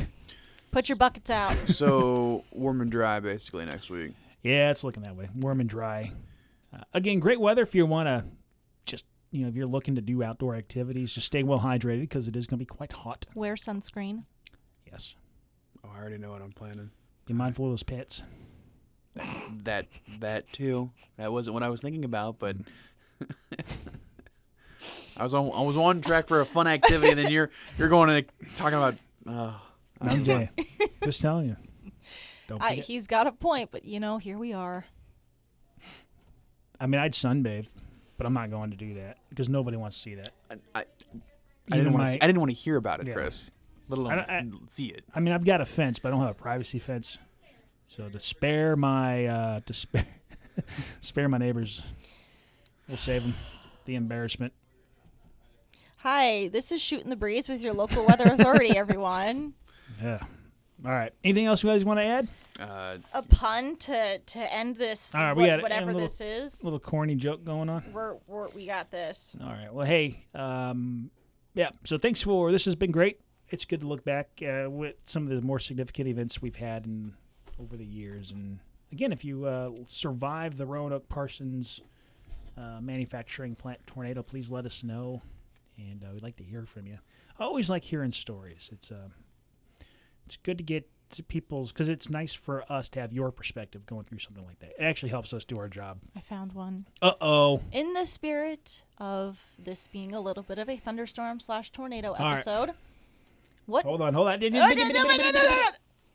Put 0.71 0.89
your 0.89 0.97
buckets 0.97 1.31
out. 1.31 1.53
so 1.69 2.45
warm 2.51 2.81
and 2.81 2.91
dry 2.91 3.21
basically 3.21 3.65
next 3.65 3.91
week. 3.91 4.13
Yeah, 4.43 4.71
it's 4.71 4.85
looking 4.85 5.03
that 5.03 5.17
way. 5.17 5.29
Warm 5.35 5.61
and 5.61 5.69
dry. 5.69 6.13
Uh, 6.73 6.83
again, 6.95 7.19
great 7.19 7.41
weather 7.41 7.63
if 7.63 7.75
you 7.75 7.87
want 7.87 8.07
to 8.07 8.25
just, 8.87 9.05
you 9.31 9.43
know, 9.43 9.49
if 9.49 9.55
you're 9.55 9.67
looking 9.67 9.95
to 9.95 10.01
do 10.01 10.23
outdoor 10.23 10.55
activities, 10.55 11.13
just 11.13 11.27
stay 11.27 11.43
well 11.43 11.59
hydrated 11.59 12.01
because 12.01 12.29
it 12.29 12.37
is 12.37 12.47
going 12.47 12.59
to 12.59 12.65
be 12.65 12.67
quite 12.67 12.93
hot. 12.93 13.27
Wear 13.35 13.55
sunscreen. 13.55 14.25
Yes. 14.91 15.15
Oh, 15.85 15.91
I 15.95 15.99
already 15.99 16.19
know 16.19 16.31
what 16.31 16.43
I'm 16.43 16.53
planning. 16.53 16.91
Be 17.27 17.35
mindful 17.35 17.67
of 17.67 17.73
those 17.73 17.83
pets. 17.83 18.23
That 19.65 19.87
that 20.21 20.53
too. 20.53 20.91
That 21.17 21.33
wasn't 21.33 21.55
what 21.55 21.63
I 21.63 21.69
was 21.69 21.83
thinking 21.83 22.05
about, 22.05 22.39
but 22.39 22.57
I 25.19 25.23
was 25.25 25.35
on 25.35 25.51
I 25.55 25.63
was 25.63 25.77
on 25.77 26.01
track 26.01 26.29
for 26.29 26.41
a 26.41 26.47
fun 26.47 26.67
activity, 26.67 27.11
and 27.11 27.19
then 27.19 27.31
you're 27.31 27.51
you're 27.77 27.89
going 27.89 28.09
to 28.25 28.47
talking 28.55 28.79
about. 28.79 28.95
Uh, 29.27 29.53
I'm 30.01 30.25
Jay. 30.25 30.51
just 31.05 31.21
telling 31.21 31.47
you. 31.49 31.57
I, 32.61 32.75
he's 32.75 33.07
got 33.07 33.27
a 33.27 33.33
point, 33.33 33.71
but 33.71 33.85
you 33.85 34.01
know, 34.01 34.17
here 34.19 34.39
we 34.39 34.53
are. 34.55 34.85
I 36.81 36.87
mean, 36.87 37.01
I'd 37.01 37.13
sunbathe, 37.13 37.67
but 38.17 38.27
I'm 38.27 38.33
not 38.33 38.51
going 38.51 38.71
to 38.71 38.77
do 38.77 38.95
that 38.95 39.19
because 39.29 39.49
nobody 39.49 39.77
wants 39.77 39.97
to 39.97 40.03
see 40.03 40.15
that. 40.15 40.31
I, 40.51 40.55
I, 40.75 40.85
I 41.73 41.77
didn't 41.77 41.93
want 41.93 42.07
to. 42.07 42.25
I 42.25 42.27
didn't 42.27 42.39
want 42.39 42.51
to 42.51 42.57
hear 42.57 42.77
about 42.77 43.01
it, 43.01 43.07
Yeah. 43.07 43.15
Chris. 43.15 43.51
Let 43.89 43.99
alone 43.99 44.13
I- 44.29 44.39
I- 44.39 44.51
see 44.69 44.87
it. 44.87 45.05
I 45.15 45.21
mean, 45.21 45.35
I've 45.35 45.45
got 45.45 45.61
a 45.61 45.65
fence, 45.65 45.99
but 45.99 46.09
I 46.09 46.11
don't 46.13 46.21
have 46.21 46.31
a 46.31 46.35
privacy 46.35 46.79
fence. 46.79 47.19
So 47.89 48.09
to 48.09 48.21
spare 48.21 48.77
my 48.77 49.27
uh, 49.27 49.61
to 49.67 49.75
spare 49.75 50.07
spare 51.01 51.29
my 51.29 51.39
neighbors, 51.39 51.81
we'll 52.87 52.97
save 52.99 53.23
them 53.23 53.35
the 53.87 53.95
embarrassment. 53.97 54.53
Hi, 56.03 56.49
this 56.53 56.71
is 56.73 56.81
Shooting 56.81 57.11
the 57.11 57.17
Breeze 57.17 57.49
with 57.49 57.63
your 57.63 57.75
local 57.75 58.07
weather 58.07 58.25
authority, 58.25 58.71
everyone. 58.77 59.55
Yeah. 60.03 60.21
All 60.85 60.93
right. 60.93 61.13
Anything 61.25 61.47
else 61.47 61.63
you 61.63 61.71
guys 61.71 61.85
want 61.85 61.99
to 61.99 62.05
add? 62.05 62.29
Uh, 62.61 62.99
A 63.15 63.23
pun 63.23 63.77
to 63.77 64.19
to 64.19 64.53
end 64.53 64.77
this, 64.77 65.15
All 65.15 65.23
right, 65.23 65.37
we 65.37 65.43
what- 65.45 65.49
got 65.51 65.63
whatever 65.63 65.91
a 65.91 65.95
little- 65.95 66.01
this 66.01 66.21
is. 66.21 66.65
little 66.65 66.79
corny 66.81 67.15
joke 67.15 67.45
going 67.45 67.69
on. 67.69 67.85
We're, 67.93 68.17
we're, 68.27 68.49
we 68.51 68.67
got 68.67 68.91
this. 68.91 69.37
All 69.41 69.49
right. 69.49 69.73
Well, 69.73 69.87
hey, 69.87 70.25
um, 70.35 71.11
yeah. 71.55 71.71
So 71.85 71.99
thanks 71.99 72.23
for 72.23 72.51
this 72.53 72.65
has 72.65 72.75
been 72.75 72.91
great. 72.91 73.21
It's 73.51 73.65
good 73.65 73.81
to 73.81 73.87
look 73.89 74.05
back 74.05 74.29
uh, 74.43 74.69
with 74.71 74.97
some 75.05 75.23
of 75.25 75.31
the 75.31 75.41
more 75.41 75.59
significant 75.59 76.09
events 76.09 76.43
we've 76.43 76.57
had 76.57 76.85
in 76.87 77.15
over 77.61 77.77
the 77.77 77.85
years. 77.85 78.31
And 78.33 78.59
again, 78.93 79.11
if 79.13 79.25
you 79.25 79.47
uh, 79.47 79.71
survive 79.87 80.57
the 80.57 80.67
Roanoke 80.67 81.09
Parsons 81.09 81.81
uh, 82.57 82.81
manufacturing 82.81 83.55
plant 83.55 83.79
tornado, 83.87 84.23
please 84.23 84.51
let 84.51 84.67
us 84.67 84.83
know, 84.85 85.23
and 85.79 86.05
uh, 86.05 86.09
we'd 86.13 86.23
like 86.23 86.37
to 86.37 86.45
hear 86.45 86.67
from 86.67 86.87
you. 86.87 86.99
I 87.39 87.45
always 87.45 87.71
like 87.71 87.85
hearing 87.85 88.13
stories. 88.13 88.69
It's 88.73 88.91
uh, 88.91 89.09
it's 90.27 90.37
good 90.37 90.59
to 90.59 90.65
get 90.65 90.89
to 91.11 91.23
people's 91.23 91.73
because 91.73 91.89
it's 91.89 92.11
nice 92.11 92.35
for 92.35 92.71
us 92.71 92.89
to 92.91 93.01
have 93.01 93.13
your 93.13 93.31
perspective 93.31 93.87
going 93.87 94.05
through 94.05 94.19
something 94.19 94.45
like 94.45 94.59
that. 94.61 94.71
It 94.79 94.85
actually 94.85 95.11
helps 95.11 95.33
us 95.33 95.45
do 95.45 95.59
our 95.59 95.69
job. 95.69 95.99
I 96.17 96.21
found 96.21 96.53
one. 96.53 96.87
Uh 97.01 97.13
oh. 97.21 97.63
In 97.73 97.95
the 97.95 98.05
spirit 98.05 98.83
of 98.99 99.41
this 99.59 99.87
being 99.87 100.15
a 100.15 100.21
little 100.21 100.43
bit 100.43 100.59
of 100.59 100.69
a 100.69 100.77
thunderstorm 100.77 101.41
slash 101.41 101.71
tornado 101.71 102.13
right. 102.13 102.33
episode, 102.33 102.73
what? 103.67 103.85
Hold 103.87 104.03
on, 104.03 104.15
hold 104.15 104.29
on. 104.29 104.43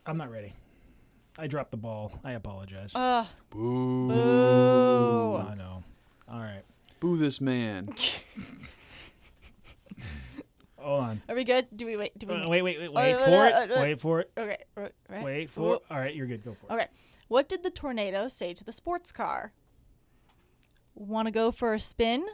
I'm 0.06 0.18
not 0.18 0.32
ready. 0.32 0.54
I 1.38 1.48
dropped 1.48 1.72
the 1.72 1.78
ball. 1.78 2.12
I 2.24 2.34
apologize. 2.34 2.92
Uh, 2.94 3.26
boo, 3.50 4.10
boo. 4.10 5.36
I 5.38 5.56
know. 5.56 5.84
All 6.28 6.40
right. 6.40 6.64
boo 7.00 7.18
this 7.18 7.42
man. 7.42 7.90
Hold 10.84 11.04
on. 11.04 11.22
Are 11.30 11.36
we 11.36 11.44
good? 11.46 11.68
Do 11.76 11.86
we 11.86 11.96
wait? 11.98 12.18
Do 12.20 12.28
we 12.28 12.34
Uh, 12.36 12.50
wait, 12.50 12.62
wait, 12.62 12.80
wait, 12.80 12.94
wait 12.94 13.14
uh, 13.14 13.18
for 13.20 13.32
uh, 13.32 13.48
it. 13.64 13.72
uh, 13.72 13.82
Wait 13.82 14.00
for 14.02 14.20
it. 14.20 14.32
Okay. 14.38 14.58
right, 14.76 14.92
right. 15.10 15.24
Wait 15.24 15.50
for 15.50 15.76
it. 15.76 15.82
All 15.90 15.98
right, 15.98 16.14
you're 16.14 16.28
good. 16.28 16.44
Go 16.44 16.54
for 16.56 16.68
it. 16.70 16.74
Okay. 16.76 16.88
What 17.30 17.48
did 17.48 17.64
the 17.64 17.70
tornado 17.72 18.28
say 18.28 18.54
to 18.54 18.64
the 18.64 18.74
sports 18.74 19.12
car? 19.12 19.54
Want 20.94 21.28
to 21.28 21.32
go 21.32 21.52
for 21.52 21.74
a 21.74 21.80
spin? 21.80 22.26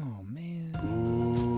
Oh 0.00 0.22
man. 0.26 1.51